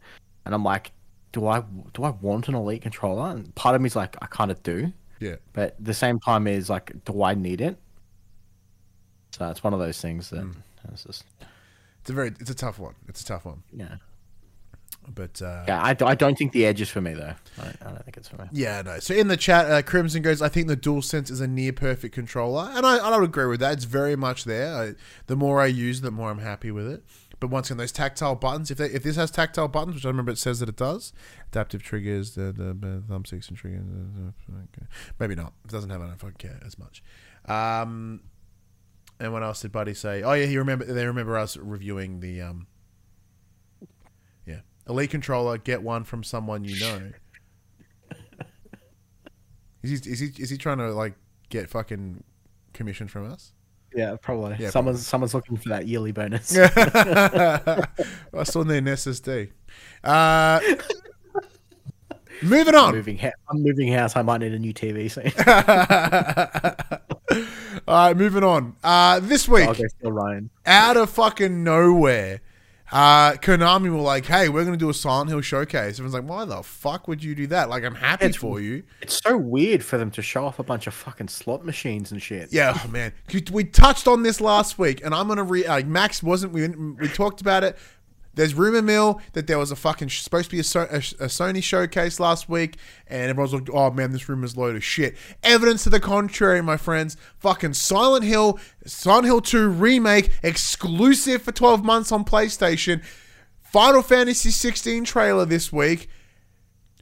[0.45, 0.91] and I'm like,
[1.31, 3.29] do I do I want an elite controller?
[3.31, 5.35] And part of me's like, I kind of do, yeah.
[5.51, 7.77] but the same time is like, do I need it?
[9.31, 10.51] So it's one of those things that hmm.
[10.91, 11.25] it's just
[12.01, 12.93] It's a very, it's a tough one.
[13.07, 13.63] It's a tough one.
[13.73, 13.95] yeah.
[15.07, 17.33] But uh, Yeah, I, I don't think the edge is for me though.
[17.59, 18.45] I, I don't think it's for me.
[18.51, 18.99] Yeah, no.
[18.99, 22.13] So in the chat, uh, Crimson goes, I think the DualSense is a near perfect
[22.15, 22.69] controller.
[22.73, 23.73] And I, I would agree with that.
[23.73, 24.75] It's very much there.
[24.75, 24.93] I,
[25.27, 27.03] the more I use, the more I'm happy with it.
[27.39, 30.07] But once again, those tactile buttons, if they, if this has tactile buttons, which I
[30.07, 31.11] remember it says that it does,
[31.47, 34.87] adaptive triggers, the, the, the thumbsticks and triggers, uh, okay.
[35.19, 35.51] maybe not.
[35.65, 37.03] It doesn't have it, I don't fucking care as much.
[37.45, 38.21] Um,
[39.19, 40.23] and what else did Buddy say?
[40.23, 40.85] Oh yeah, he remember.
[40.85, 42.72] They remember us reviewing the um, yeah,
[44.87, 45.57] elite controller.
[45.57, 47.11] Get one from someone you know.
[49.81, 51.13] Is he, is he is he trying to like
[51.49, 52.23] get fucking
[52.73, 53.51] commission from us?
[53.93, 54.55] Yeah, probably.
[54.57, 56.57] Yeah, someone's someone's looking for that yearly bonus.
[56.57, 59.51] I need an SSD.
[60.03, 60.59] Uh,
[62.41, 62.95] moving on.
[62.95, 64.15] moving ha- I'm moving house.
[64.15, 65.31] I might need a new TV soon.
[67.87, 68.75] All right, moving on.
[68.83, 70.49] Uh, this week, I'll still Ryan.
[70.65, 72.41] out of fucking nowhere,
[72.93, 76.45] uh, Konami were like, "Hey, we're gonna do a Silent Hill showcase." Everyone's like, "Why
[76.45, 78.83] the fuck would you do that?" Like, I'm happy It's- for you.
[79.01, 82.21] It's so weird for them to show off a bunch of fucking slot machines and
[82.21, 82.53] shit.
[82.53, 83.11] Yeah, oh, man.
[83.51, 85.67] We touched on this last week, and I'm gonna re.
[85.67, 86.53] Like, Max wasn't.
[86.53, 87.77] We we talked about it.
[88.35, 91.27] There's rumor mill that there was a fucking supposed to be a, so, a, a
[91.27, 92.77] Sony showcase last week,
[93.07, 96.77] and everyone's like, "Oh man, this rumor's load of shit." Evidence to the contrary, my
[96.77, 97.15] friends.
[97.39, 103.03] Fucking Silent Hill, Silent Hill 2 remake, exclusive for 12 months on PlayStation.
[103.61, 106.09] Final Fantasy 16 trailer this week.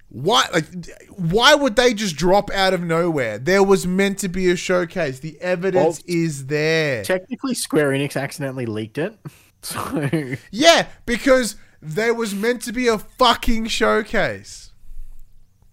[0.07, 0.65] Why like
[1.09, 3.37] why would they just drop out of nowhere?
[3.37, 5.19] There was meant to be a showcase.
[5.19, 7.03] The evidence Well, is there.
[7.05, 9.17] Technically, Square Enix accidentally leaked it.
[9.63, 10.09] So
[10.51, 14.71] Yeah, because there was meant to be a fucking showcase.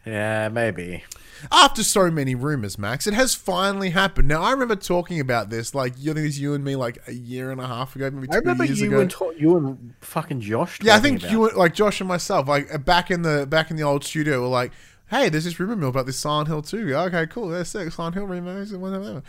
[0.07, 1.05] yeah, maybe.
[1.53, 4.27] After so many rumors, Max, it has finally happened.
[4.27, 7.13] Now I remember talking about this, like you think it's you and me, like a
[7.13, 9.01] year and a half ago, maybe two I remember years you ago.
[9.01, 10.81] and to- you and fucking Josh.
[10.83, 13.77] yeah, I think you, were- like Josh and myself, like back in the back in
[13.77, 14.73] the old studio, were like,
[15.11, 16.93] "Hey, there's this rumor mill about this Silent Hill 2.
[16.95, 17.49] Okay, cool.
[17.51, 17.93] That's sick.
[17.93, 19.23] Silent Hill remakes and whatever."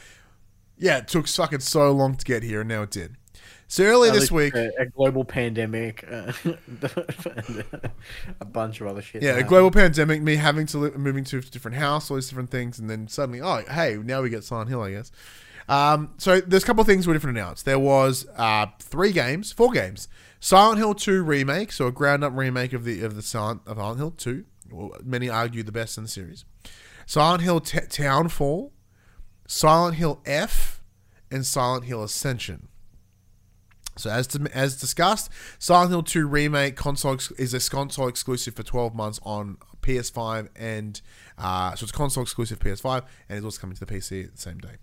[0.80, 3.18] Yeah, it took fucking so long to get here, and now it did.
[3.70, 6.34] So earlier this week, a, a global pandemic, uh,
[8.42, 9.22] a bunch of other shit.
[9.22, 12.28] yeah, a global pandemic, me having to live, moving to a different house, all these
[12.28, 15.12] different things, and then suddenly, oh, hey, now we get Silent Hill, I guess.
[15.68, 17.64] Um, so there's a couple of things were different announced.
[17.66, 20.08] There was uh, three games, four games.
[20.40, 23.78] Silent Hill 2 remake, so a ground up remake of the of the Silent, of
[23.78, 24.46] Silent Hill 2.
[25.04, 26.44] Many argue the best in the series.
[27.06, 28.72] Silent Hill T- Townfall,
[29.48, 30.82] Silent Hill F,
[31.30, 32.68] and Silent Hill Ascension.
[34.00, 35.30] So as to, as discussed,
[35.60, 41.02] Silent Hill 2 remake console is a console exclusive for 12 months on PS5 and
[41.38, 44.58] uh, so it's console exclusive PS5 and it's also coming to the PC the same
[44.58, 44.76] day.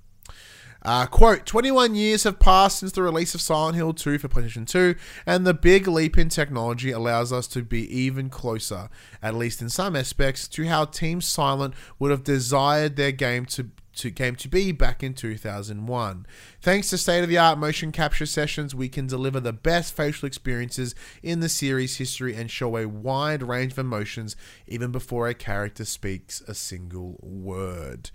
[0.82, 4.66] Uh, quote, 21 years have passed since the release of Silent Hill 2 for PlayStation
[4.66, 4.94] 2,
[5.26, 8.88] and the big leap in technology allows us to be even closer,
[9.20, 13.70] at least in some aspects, to how Team Silent would have desired their game to
[13.97, 16.26] to game to be back in 2001.
[16.61, 21.49] Thanks to state-of-the-art motion capture sessions, we can deliver the best facial experiences in the
[21.49, 24.36] series history and show a wide range of emotions
[24.66, 28.11] even before a character speaks a single word.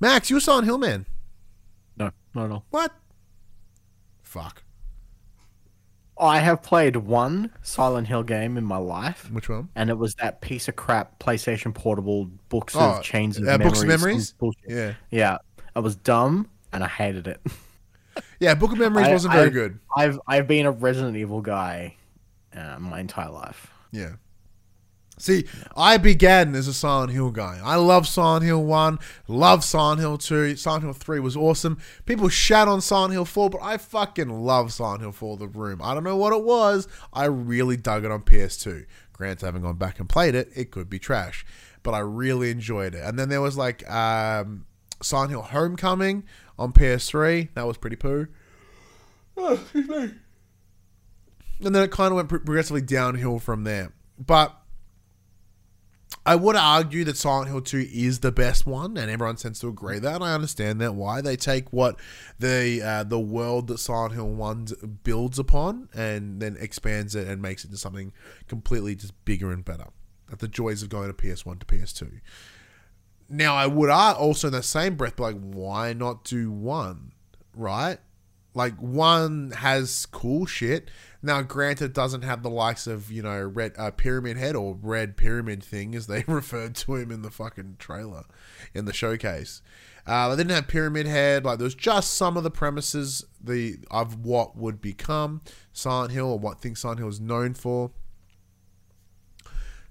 [0.00, 1.06] Max, you a Silent Hillman?
[1.96, 2.64] No, not at all.
[2.70, 2.92] What?
[4.22, 4.62] Fuck.
[6.20, 9.68] I have played one Silent Hill game in my life, Which one?
[9.76, 13.58] and it was that piece of crap PlayStation Portable books Oh, of chains of uh,
[13.58, 13.68] memories.
[13.68, 14.34] Books of Memories?
[14.66, 14.94] Yeah.
[15.10, 15.38] Yeah,
[15.76, 17.40] it was dumb, and I hated it.
[18.40, 19.78] Yeah, Book of Memories I- wasn't very I- good.
[19.96, 21.94] I've I've been a Resident Evil guy
[22.54, 23.72] uh, my entire life.
[23.92, 24.14] Yeah.
[25.18, 25.46] See,
[25.76, 27.60] I began as a Silent Hill guy.
[27.62, 30.56] I love Silent Hill 1, love Silent Hill 2.
[30.56, 31.78] Silent Hill 3 was awesome.
[32.06, 35.80] People shout on Silent Hill 4, but I fucking love Silent Hill 4 The Room.
[35.82, 36.86] I don't know what it was.
[37.12, 38.86] I really dug it on PS2.
[39.12, 40.48] Granted, I haven't gone back and played it.
[40.54, 41.44] It could be trash.
[41.82, 43.02] But I really enjoyed it.
[43.02, 44.66] And then there was like um,
[45.02, 46.24] Silent Hill Homecoming
[46.58, 47.48] on PS3.
[47.54, 48.28] That was pretty poo.
[49.36, 50.14] Oh, excuse me.
[51.60, 53.92] And then it kind of went progressively downhill from there.
[54.16, 54.57] But
[56.28, 59.68] I would argue that Silent Hill 2 is the best one, and everyone tends to
[59.68, 60.20] agree that.
[60.20, 61.98] I understand that why they take what
[62.38, 67.40] the uh, the world that Silent Hill 1 builds upon and then expands it and
[67.40, 68.12] makes it into something
[68.46, 69.86] completely just bigger and better.
[70.28, 72.20] Like the joys of going to PS1 to PS2.
[73.30, 77.12] Now, I would also in the same breath be like, why not do one,
[77.54, 78.00] right?
[78.54, 80.90] Like one has cool shit.
[81.22, 85.16] Now, granted, doesn't have the likes of you know red uh, pyramid head or red
[85.16, 88.24] pyramid thing as they referred to him in the fucking trailer,
[88.74, 89.62] in the showcase.
[90.06, 91.44] Uh, they didn't have pyramid head.
[91.44, 95.42] Like there's just some of the premises the of what would become
[95.72, 97.90] Silent Hill or what things Silent Hill is known for.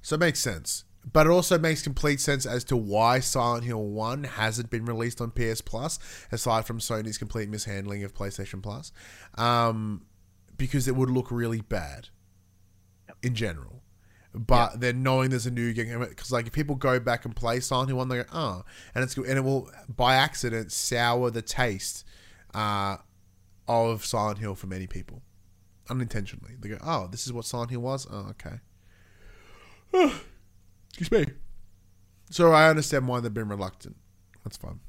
[0.01, 0.86] So it makes sense.
[1.12, 5.22] But it also makes complete sense as to why Silent Hill 1 hasn't been released
[5.22, 5.99] on PS Plus,
[6.32, 8.91] aside from Sony's complete mishandling of PlayStation Plus.
[9.36, 10.05] Um,
[10.58, 12.10] because it would look really bad
[13.24, 13.84] in general.
[14.34, 17.62] But then knowing there's a new game, because like if people go back and play
[17.62, 21.41] Silent Hill 1, they go, oh, and it's and it will by accident sour the
[21.41, 22.03] taste
[22.53, 22.97] uh,
[23.68, 25.22] of Silent Hill for many people,
[25.89, 26.55] unintentionally.
[26.60, 28.05] They go, oh, this is what Silent Hill was.
[28.12, 28.34] Oh,
[29.93, 30.14] okay.
[30.98, 31.34] Excuse me.
[32.32, 33.95] So I understand why they've been reluctant.
[34.43, 34.80] That's fine.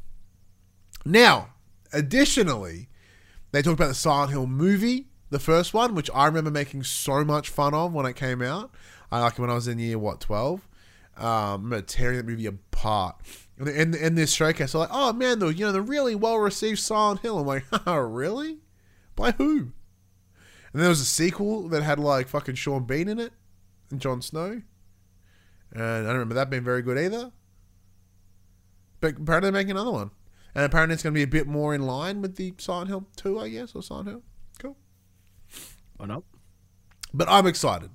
[1.05, 1.51] Now,
[1.93, 2.89] additionally,
[3.53, 7.25] they talked about the Silent Hill movie, the first one, which I remember making so
[7.25, 8.71] much fun of when it came out.
[9.13, 10.67] I like when I was in year what twelve.
[11.17, 13.17] Um, tearing that movie apart.
[13.59, 16.39] And in, in this showcase, they're like, "Oh man, the you know the really well
[16.39, 18.59] received Silent Hill." I'm like, "Oh really?
[19.17, 23.19] By who?" And then there was a sequel that had like fucking Sean Bean in
[23.19, 23.33] it
[23.91, 24.63] and Jon Snow.
[25.73, 27.33] And I don't remember that being very good either.
[29.01, 30.11] But apparently they're making another one.
[30.55, 33.07] And apparently it's going to be a bit more in line with the Silent Hill
[33.16, 34.23] 2, I guess, or Silent Hill.
[34.59, 34.77] Cool.
[35.97, 36.25] Why not?
[37.14, 37.91] But I'm excited.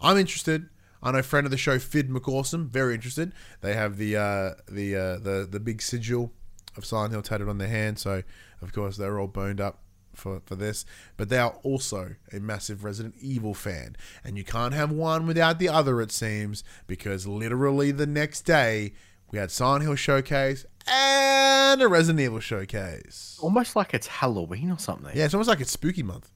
[0.00, 0.68] I'm interested.
[1.02, 3.32] I know friend of the show, Fid McAwesome, very interested.
[3.60, 6.32] They have the uh, the uh, the the big sigil
[6.76, 8.22] of Silent Hill tatted on their hand, so
[8.62, 9.83] of course they're all boned up
[10.14, 10.84] for, for this.
[11.16, 15.58] But they are also a massive Resident Evil fan, and you can't have one without
[15.58, 18.92] the other, it seems, because literally the next day
[19.30, 23.38] we had Silent Hill showcase and a Resident Evil showcase.
[23.42, 25.16] Almost like it's Halloween or something.
[25.16, 26.30] Yeah, it's almost like it's spooky month.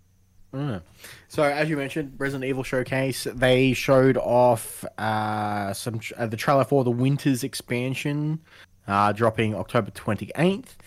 [0.54, 0.80] Mm.
[1.28, 6.64] So, as you mentioned, Resident Evil Showcase, they showed off uh, some uh, the trailer
[6.64, 8.40] for the Winters expansion,
[8.86, 10.78] uh, dropping October twenty eighth.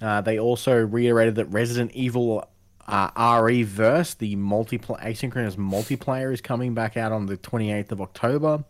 [0.00, 2.48] Uh, they also reiterated that Resident Evil
[2.86, 7.92] uh, RE Verse, the multiplayer asynchronous multiplayer, is coming back out on the twenty eighth
[7.92, 8.64] of October.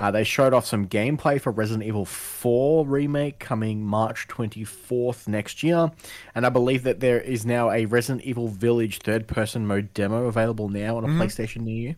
[0.00, 5.62] Uh, they showed off some gameplay for Resident Evil 4 remake coming March 24th next
[5.62, 5.90] year.
[6.34, 10.24] And I believe that there is now a Resident Evil Village third person mode demo
[10.24, 11.96] available now on a PlayStation near you.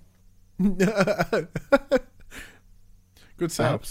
[3.37, 3.85] Good setup.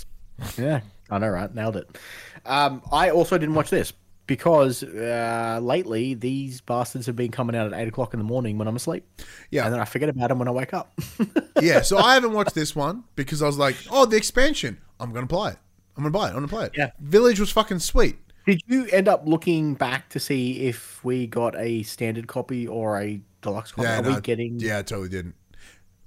[0.58, 1.54] Yeah, I know, right?
[1.56, 1.98] Nailed it.
[2.46, 3.94] Um, I also didn't watch this
[4.32, 8.58] because uh, lately these bastards have been coming out at 8 o'clock in the morning
[8.58, 9.06] when I'm asleep.
[9.50, 9.66] Yeah.
[9.66, 10.98] And then I forget about them when I wake up.
[11.62, 14.78] yeah, so I haven't watched this one because I was like, oh, the expansion.
[15.02, 15.58] I'm going to play it.
[15.98, 16.30] I'm going to buy it.
[16.30, 16.72] I'm going to play it.
[16.78, 16.92] Yeah.
[17.02, 18.20] Village was fucking sweet.
[18.46, 23.02] Did you end up looking back to see if we got a standard copy or
[23.02, 23.90] a deluxe copy?
[23.90, 24.62] Yeah, Are no, we getting?
[24.62, 25.36] yeah, I totally didn't.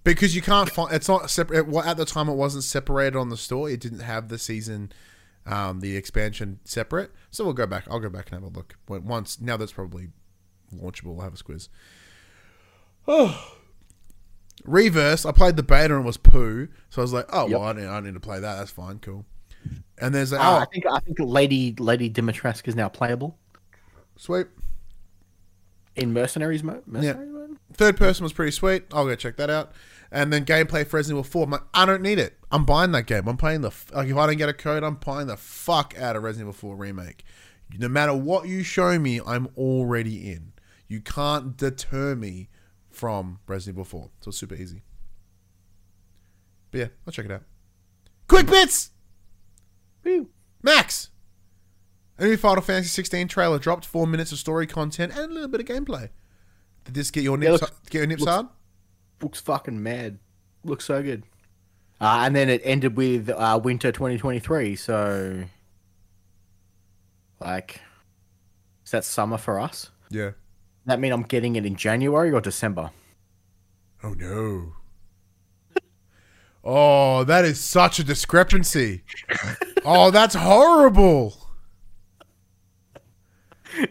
[0.02, 1.66] Because you can't find it's not separate.
[1.84, 3.68] At the time, it wasn't separated on the store.
[3.68, 4.92] It didn't have the season,
[5.46, 7.10] um, the expansion separate.
[7.30, 7.84] So we'll go back.
[7.90, 8.76] I'll go back and have a look.
[8.86, 10.08] When, once now that's probably
[10.74, 11.14] launchable.
[11.14, 11.68] We'll have a squiz.
[13.06, 13.52] Oh,
[14.64, 15.26] Reverse.
[15.26, 16.68] I played the beta and it was poo.
[16.90, 17.58] So I was like, oh Yep.
[17.60, 18.56] well, I need, I need to play that.
[18.56, 19.24] That's fine, cool.
[19.98, 23.38] And there's a, Oh, oh, I think I think Lady Lady Dimitrescu is now playable
[24.16, 24.46] sweet.
[25.96, 26.82] in Mercenaries mode.
[26.86, 27.56] Mercenaries mode.
[27.72, 28.84] Third person was pretty sweet.
[28.92, 29.72] I'll go check that out.
[30.14, 31.42] And then gameplay for Resident Evil 4.
[31.44, 32.38] I'm like, I don't need it.
[32.52, 33.26] I'm buying that game.
[33.26, 35.92] I'm playing the f- like if I don't get a code, I'm buying the fuck
[35.98, 37.24] out of Resident Evil 4 remake.
[37.78, 40.52] No matter what you show me, I'm already in.
[40.86, 42.48] You can't deter me
[42.90, 44.10] from Resident Evil 4.
[44.20, 44.82] So it's super easy.
[46.70, 47.42] But yeah, I'll check it out.
[48.28, 48.90] Quick bits.
[50.04, 50.28] Woo.
[50.62, 51.10] Max.
[52.18, 53.84] A new Final Fantasy 16 trailer dropped.
[53.84, 56.10] Four minutes of story content and a little bit of gameplay.
[56.84, 58.46] Did this get your nips looks- get your nips looks- hard?
[59.22, 60.18] Looks fucking mad.
[60.64, 61.24] Looks so good.
[62.00, 64.76] Uh, and then it ended with uh, winter 2023.
[64.76, 65.44] So,
[67.40, 67.80] like,
[68.84, 69.90] is that summer for us?
[70.10, 70.30] Yeah.
[70.30, 70.34] Does
[70.86, 72.90] That mean I'm getting it in January or December?
[74.02, 74.72] Oh no.
[76.66, 79.04] Oh, that is such a discrepancy.
[79.84, 81.36] oh, that's horrible.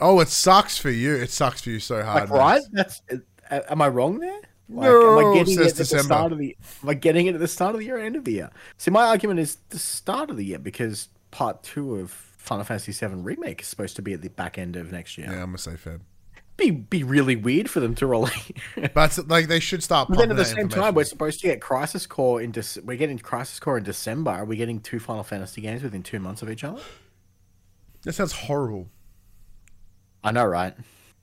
[0.00, 1.14] Oh, it sucks for you.
[1.14, 2.28] It sucks for you so hard.
[2.28, 2.62] Like, right?
[2.72, 3.00] That's.
[3.50, 4.40] Am I wrong there?
[4.72, 6.56] Like, No, am I getting says it at the start of the?
[6.82, 8.50] Am I getting it at the start of the year or end of the year?
[8.78, 12.92] See, my argument is the start of the year because part two of Final Fantasy
[12.92, 15.28] VII remake is supposed to be at the back end of next year.
[15.28, 16.00] Yeah, I'm gonna say Feb.
[16.56, 18.52] Be be really weird for them to release.
[18.94, 20.08] But like they should start.
[20.08, 22.52] But then at the same time, we're supposed to get Crisis Core in.
[22.52, 24.30] Dec- we're getting Crisis Core in December.
[24.32, 26.80] Are we getting two Final Fantasy games within two months of each other?
[28.02, 28.88] that sounds horrible.
[30.24, 30.74] I know, right?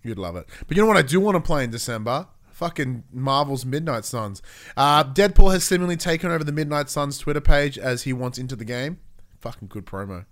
[0.03, 0.47] You'd love it.
[0.67, 2.27] But you know what I do want to play in December?
[2.59, 4.41] Fucking Marvel's Midnight Suns.
[4.75, 8.53] Uh, Deadpool has seemingly taken over the Midnight Suns Twitter page as he wants into
[8.53, 8.99] the game.
[9.39, 10.25] Fucking good promo.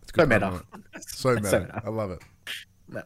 [0.00, 0.62] It's So good meta.
[1.06, 1.42] So meta.
[1.42, 1.82] So meta.
[1.84, 2.22] I love it.
[2.88, 3.02] No.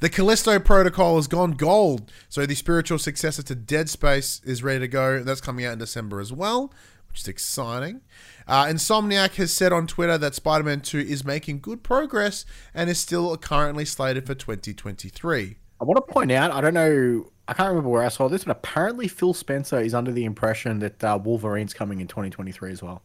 [0.00, 4.80] The Callisto Protocol has gone gold, so the spiritual successor to Dead Space is ready
[4.80, 5.22] to go.
[5.22, 6.70] That's coming out in December as well,
[7.08, 8.02] which is exciting.
[8.46, 12.44] Uh, Insomniac has said on Twitter that Spider Man 2 is making good progress
[12.74, 15.56] and is still currently slated for 2023.
[15.80, 18.44] I want to point out, I don't know, I can't remember where I saw this,
[18.44, 22.82] but apparently Phil Spencer is under the impression that uh, Wolverine's coming in 2023 as
[22.82, 23.02] well.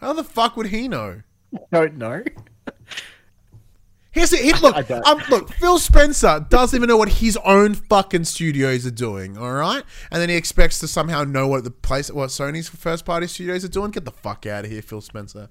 [0.00, 1.22] How the fuck would he know?
[1.54, 2.22] I Don't know.
[4.10, 4.60] Here's the it.
[4.62, 5.52] Look, um, look.
[5.54, 9.36] Phil Spencer doesn't even know what his own fucking studios are doing.
[9.36, 13.04] All right, and then he expects to somehow know what the place, what Sony's first
[13.04, 13.90] party studios are doing.
[13.90, 15.50] Get the fuck out of here, Phil Spencer.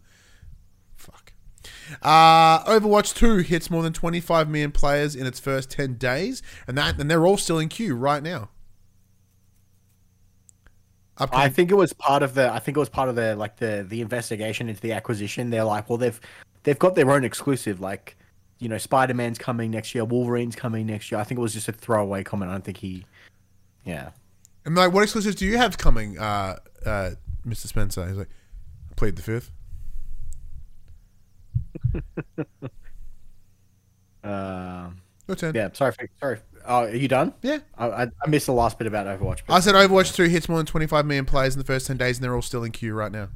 [2.01, 6.77] Uh, Overwatch 2 hits more than 25 million players in its first 10 days, and
[6.77, 8.49] that and they're all still in queue right now.
[11.19, 12.51] I think it was part of the.
[12.51, 15.49] I think it was part of the like the the investigation into the acquisition.
[15.49, 16.19] They're like, well, they've
[16.63, 17.79] they've got their own exclusive.
[17.79, 18.15] Like,
[18.59, 20.05] you know, Spider Man's coming next year.
[20.05, 21.19] Wolverine's coming next year.
[21.19, 22.51] I think it was just a throwaway comment.
[22.51, 23.05] I don't think he.
[23.83, 24.09] Yeah.
[24.65, 27.11] and like, what exclusives do you have coming, uh, uh,
[27.47, 27.67] Mr.
[27.67, 28.05] Spencer?
[28.05, 28.29] He's like,
[28.91, 29.51] I played the fifth.
[34.23, 34.89] Uh,
[35.27, 35.53] Your turn.
[35.55, 35.69] yeah.
[35.73, 35.91] Sorry.
[35.91, 36.39] For, sorry.
[36.65, 37.33] Oh, are you done?
[37.41, 37.59] Yeah.
[37.77, 39.41] I, I, I missed the last bit about Overwatch.
[39.45, 41.97] but- I said Overwatch 2 hits more than 25 million players in the first 10
[41.97, 43.29] days, and they're all still in queue right now.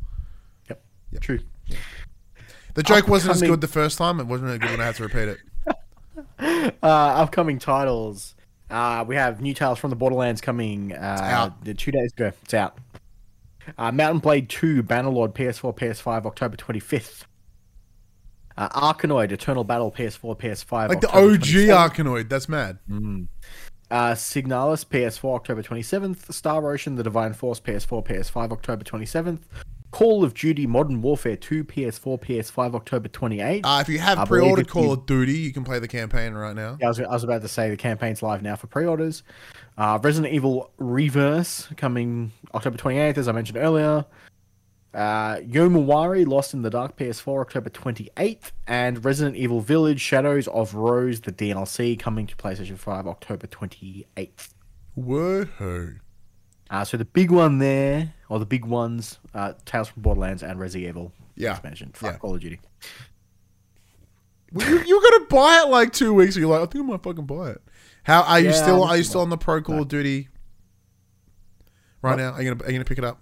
[0.70, 0.82] Yep.
[1.22, 1.40] True.
[2.76, 4.20] The joke wasn't as Upcoming- good the first time.
[4.22, 5.38] It wasn't as good when I had to repeat it.
[6.42, 8.34] Uh, upcoming titles.
[8.70, 10.92] Uh, we have New Tales from the Borderlands coming.
[10.94, 11.64] Uh, out.
[11.64, 12.32] the Two days ago.
[12.44, 12.78] It's out.
[13.78, 17.24] Uh, Mount & Blade 2, Bannerlord, PS4, PS5, October 25th.
[18.62, 20.90] Uh, Arkanoid, Eternal Battle, PS4, PS5.
[20.90, 21.90] Like the OG 27th.
[21.90, 22.30] Arkanoid.
[22.30, 22.78] That's mad.
[23.90, 26.32] Uh, Signalis, PS4, October 27th.
[26.32, 29.40] Star Ocean, The Divine Force, PS4, PS5, October 27th.
[29.90, 33.62] Call of Duty Modern Warfare 2, PS4, PS5, October 28th.
[33.64, 36.34] Uh, if you have I pre-ordered Call you- of Duty, you can play the campaign
[36.34, 36.78] right now.
[36.80, 39.24] Yeah, I was, I was about to say the campaign's live now for pre-orders.
[39.76, 44.06] Uh, Resident Evil Re:Verse coming October 28th, as I mentioned earlier.
[44.94, 50.74] Uh, Yomawari Lost in the Dark PS4 October 28th, and Resident Evil Village Shadows of
[50.76, 54.50] Rose the DLC coming to PlayStation 5 October 28th.
[54.96, 55.94] Whoa.
[56.70, 60.60] Uh, so the big one there, or the big ones, uh, Tales from Borderlands and
[60.60, 61.52] Resident Evil Yeah.
[61.52, 61.92] expansion.
[61.94, 62.18] Fuck Yeah.
[62.18, 62.60] Call of Duty.
[64.54, 66.36] Well, you, you're gonna buy it like two weeks.
[66.36, 67.62] You're like, I think I might fucking buy it.
[68.04, 68.84] How are you still?
[68.84, 70.28] Are you still on the Pro Call of Duty
[72.02, 72.16] right What?
[72.18, 72.32] now?
[72.34, 73.22] Are you gonna Are you gonna pick it up?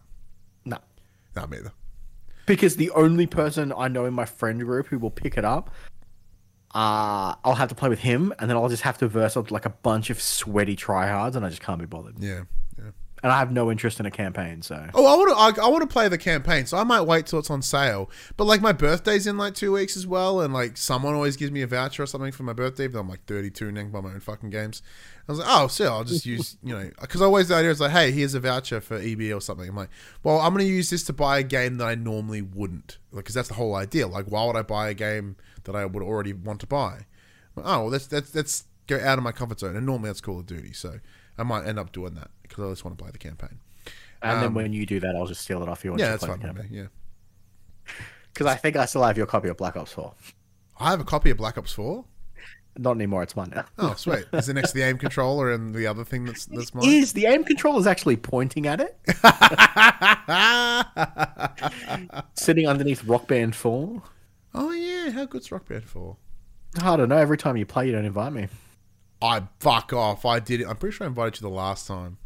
[1.39, 1.59] Not me
[2.49, 5.69] because the only person I know in my friend group who will pick it up,
[6.73, 9.51] uh, I'll have to play with him, and then I'll just have to verse out
[9.51, 12.15] like a bunch of sweaty tryhards, and I just can't be bothered.
[12.19, 12.41] Yeah.
[13.21, 15.61] And I have no interest in a campaign, so Oh, I want to.
[15.61, 18.09] I, I want to play the campaign, so I might wait till it's on sale.
[18.37, 21.51] But like my birthday's in like two weeks as well, and like someone always gives
[21.51, 22.87] me a voucher or something for my birthday.
[22.87, 24.81] But I'm like 32 and can buy my own fucking games.
[25.27, 27.81] I was like, oh, so I'll just use you know because always the idea is
[27.81, 29.67] like, hey, here's a voucher for EB or something.
[29.67, 29.89] I'm like,
[30.23, 33.35] well, I'm gonna use this to buy a game that I normally wouldn't, Like, because
[33.35, 34.07] that's the whole idea.
[34.07, 37.05] Like, why would I buy a game that I would already want to buy?
[37.55, 40.21] Like, oh, well, that's that's that's go out of my comfort zone, and normally that's
[40.21, 40.99] Call of Duty, so
[41.39, 43.59] I might end up doing that because I just want to play the campaign.
[44.21, 45.95] and then Um, when you do that, I'll just steal it off you.
[45.97, 46.63] Yeah, that's fine me.
[46.69, 46.87] Yeah.
[48.31, 50.13] Because I think I still have your copy of Black Ops 4.
[50.79, 52.05] I have a copy of Black Ops 4.
[52.77, 53.23] Not anymore.
[53.23, 53.65] It's mine now.
[53.79, 54.25] Oh, sweet.
[54.31, 56.87] Is it next to the aim controller and the other thing that's that's mine?
[56.87, 58.97] Is the aim controller is actually pointing at it,
[62.35, 64.01] sitting underneath Rock Band 4?
[64.55, 66.15] oh yeah, how good's Rock Band 4?
[66.81, 67.17] I don't know.
[67.17, 68.47] Every time you play, you don't invite me.
[69.21, 70.25] I fuck off.
[70.25, 70.67] I did it.
[70.67, 72.17] I'm pretty sure I invited you the last time.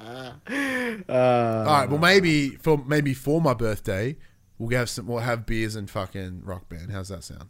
[0.00, 0.32] Uh,
[1.08, 1.86] All right.
[1.88, 4.16] Well, maybe for maybe for my birthday,
[4.58, 5.06] we'll have some.
[5.06, 6.90] We'll have beers and fucking rock band.
[6.90, 7.48] How's that sound?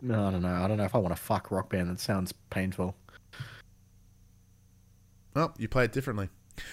[0.00, 0.54] no, I don't know.
[0.54, 1.90] I don't know if I want to fuck rock band.
[1.90, 2.94] That sounds painful.
[5.36, 6.30] Oh, you play it differently.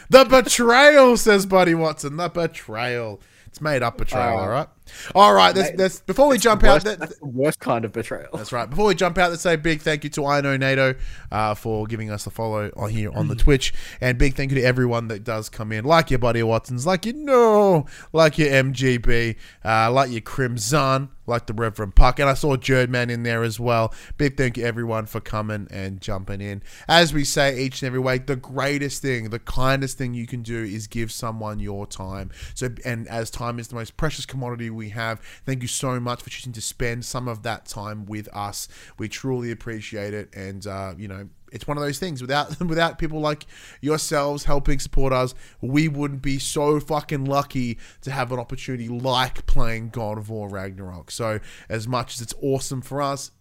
[0.10, 2.18] The betrayal, says Buddy Watson.
[2.18, 3.22] The betrayal.
[3.56, 4.41] It's made up betrayal, Oh.
[4.41, 4.68] all right?
[5.16, 8.28] All right, let's, before we jump Worst- out, that, that's the worst kind of betrayal.
[8.36, 8.70] That's right.
[8.70, 10.93] Before we jump out, let's say big thank you to I Know NATO
[11.32, 14.56] uh, for giving us a follow on here on the Twitch, and big thank you
[14.60, 18.49] to everyone that does come in, like your buddy Watsons, like your No, like your
[18.49, 23.44] MGB, uh, like your Crimson, like the Reverend Puck, and I saw Jerdman in there
[23.44, 23.94] as well.
[24.18, 26.62] Big thank you everyone for coming and jumping in.
[26.88, 30.42] As we say each and every week, the greatest thing, the kindest thing you can
[30.42, 32.32] do is give someone your time.
[32.54, 36.22] So, and as time is the most precious commodity we have, thank you so much
[36.22, 38.68] for choosing to spend some of that time with us.
[38.98, 41.30] We truly appreciate it, and uh, you know.
[41.56, 42.22] It's one of those things.
[42.22, 43.45] Without without people like
[43.80, 49.45] yourselves helping support us, we wouldn't be so fucking lucky to have an opportunity like
[49.45, 51.12] playing God of War Ragnarok.
[51.12, 51.39] So,
[51.70, 53.32] as much as it's awesome for us,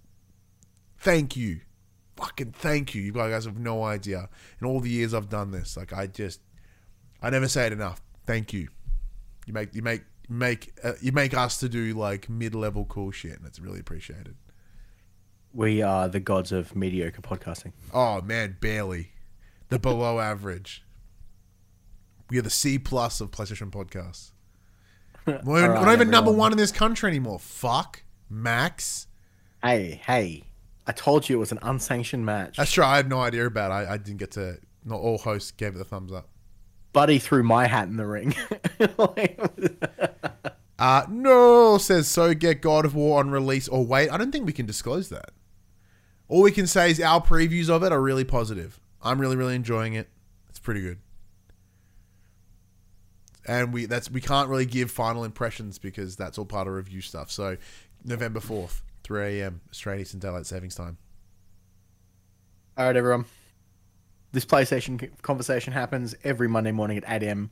[0.96, 1.62] thank you,
[2.16, 3.02] fucking thank you.
[3.02, 4.28] You guys have no idea.
[4.60, 6.40] In all the years I've done this, like I just,
[7.20, 8.00] I never say it enough.
[8.26, 8.68] Thank you.
[9.44, 13.10] You make you make make uh, you make us to do like mid level cool
[13.10, 14.36] shit, and it's really appreciated.
[15.54, 17.72] We are the gods of mediocre podcasting.
[17.92, 19.12] Oh man, barely
[19.68, 20.84] the below average.
[22.28, 24.32] We are the C plus of PlayStation podcasts.
[25.26, 27.38] We're, we're not even number one in this country anymore.
[27.38, 29.06] Fuck Max.
[29.62, 30.42] Hey, hey!
[30.86, 32.58] I told you it was an unsanctioned match.
[32.58, 32.84] That's true.
[32.84, 33.70] I had no idea about.
[33.70, 33.88] it.
[33.88, 34.58] I, I didn't get to.
[34.84, 36.28] Not all hosts gave it the thumbs up.
[36.92, 38.34] Buddy threw my hat in the ring.
[40.76, 42.34] Uh, no, says so.
[42.34, 44.10] Get God of War on release or wait.
[44.10, 45.30] I don't think we can disclose that.
[46.34, 48.80] All we can say is our previews of it are really positive.
[49.00, 50.08] I'm really, really enjoying it.
[50.48, 50.98] It's pretty good.
[53.46, 57.02] And we that's we can't really give final impressions because that's all part of review
[57.02, 57.30] stuff.
[57.30, 57.56] So
[58.04, 60.98] November fourth, three AM, Australian Eastern Daylight Savings Time.
[62.76, 63.26] All right, everyone.
[64.32, 67.50] This PlayStation conversation happens every Monday morning at 8 a.m.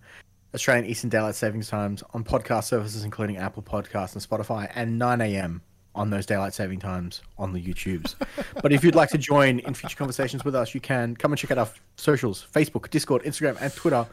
[0.57, 5.21] Australian Eastern Daylight Savings Times on podcast services including Apple Podcasts and Spotify, and 9
[5.21, 5.63] a.m.
[5.95, 8.15] on those daylight saving times on the YouTubes.
[8.63, 11.39] but if you'd like to join in future conversations with us, you can come and
[11.39, 14.07] check out our socials: Facebook, Discord, Instagram, and Twitter.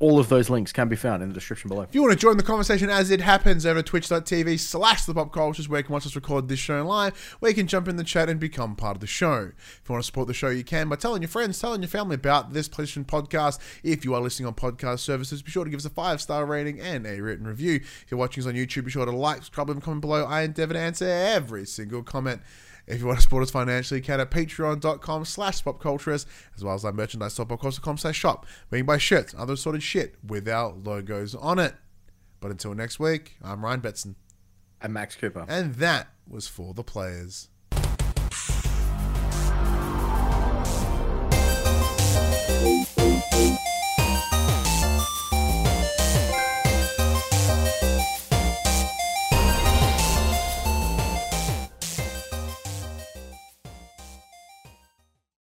[0.00, 1.82] All of those links can be found in the description below.
[1.82, 5.36] If you want to join the conversation as it happens over twitch.tv slash the pop
[5.58, 7.96] is where you can watch us record this show live, where you can jump in
[7.96, 9.52] the chat and become part of the show.
[9.56, 11.88] If you want to support the show, you can by telling your friends, telling your
[11.88, 13.60] family about this PlayStation podcast.
[13.84, 16.44] If you are listening on podcast services, be sure to give us a five star
[16.44, 17.76] rating and a written review.
[17.76, 20.24] If you're watching us on YouTube, be sure to like, subscribe, and comment below.
[20.24, 22.42] I endeavor to answer every single comment.
[22.86, 26.26] If you want to support us financially, you can at patreon.com slash popculturist,
[26.56, 29.40] as well as our merchandise at popculturist.com slash shop, where you can buy shirts and
[29.42, 31.74] other sort of shit with our logos on it.
[32.40, 34.14] But until next week, I'm Ryan Betson,
[34.82, 35.46] And Max Cooper.
[35.48, 37.48] and that was for the players.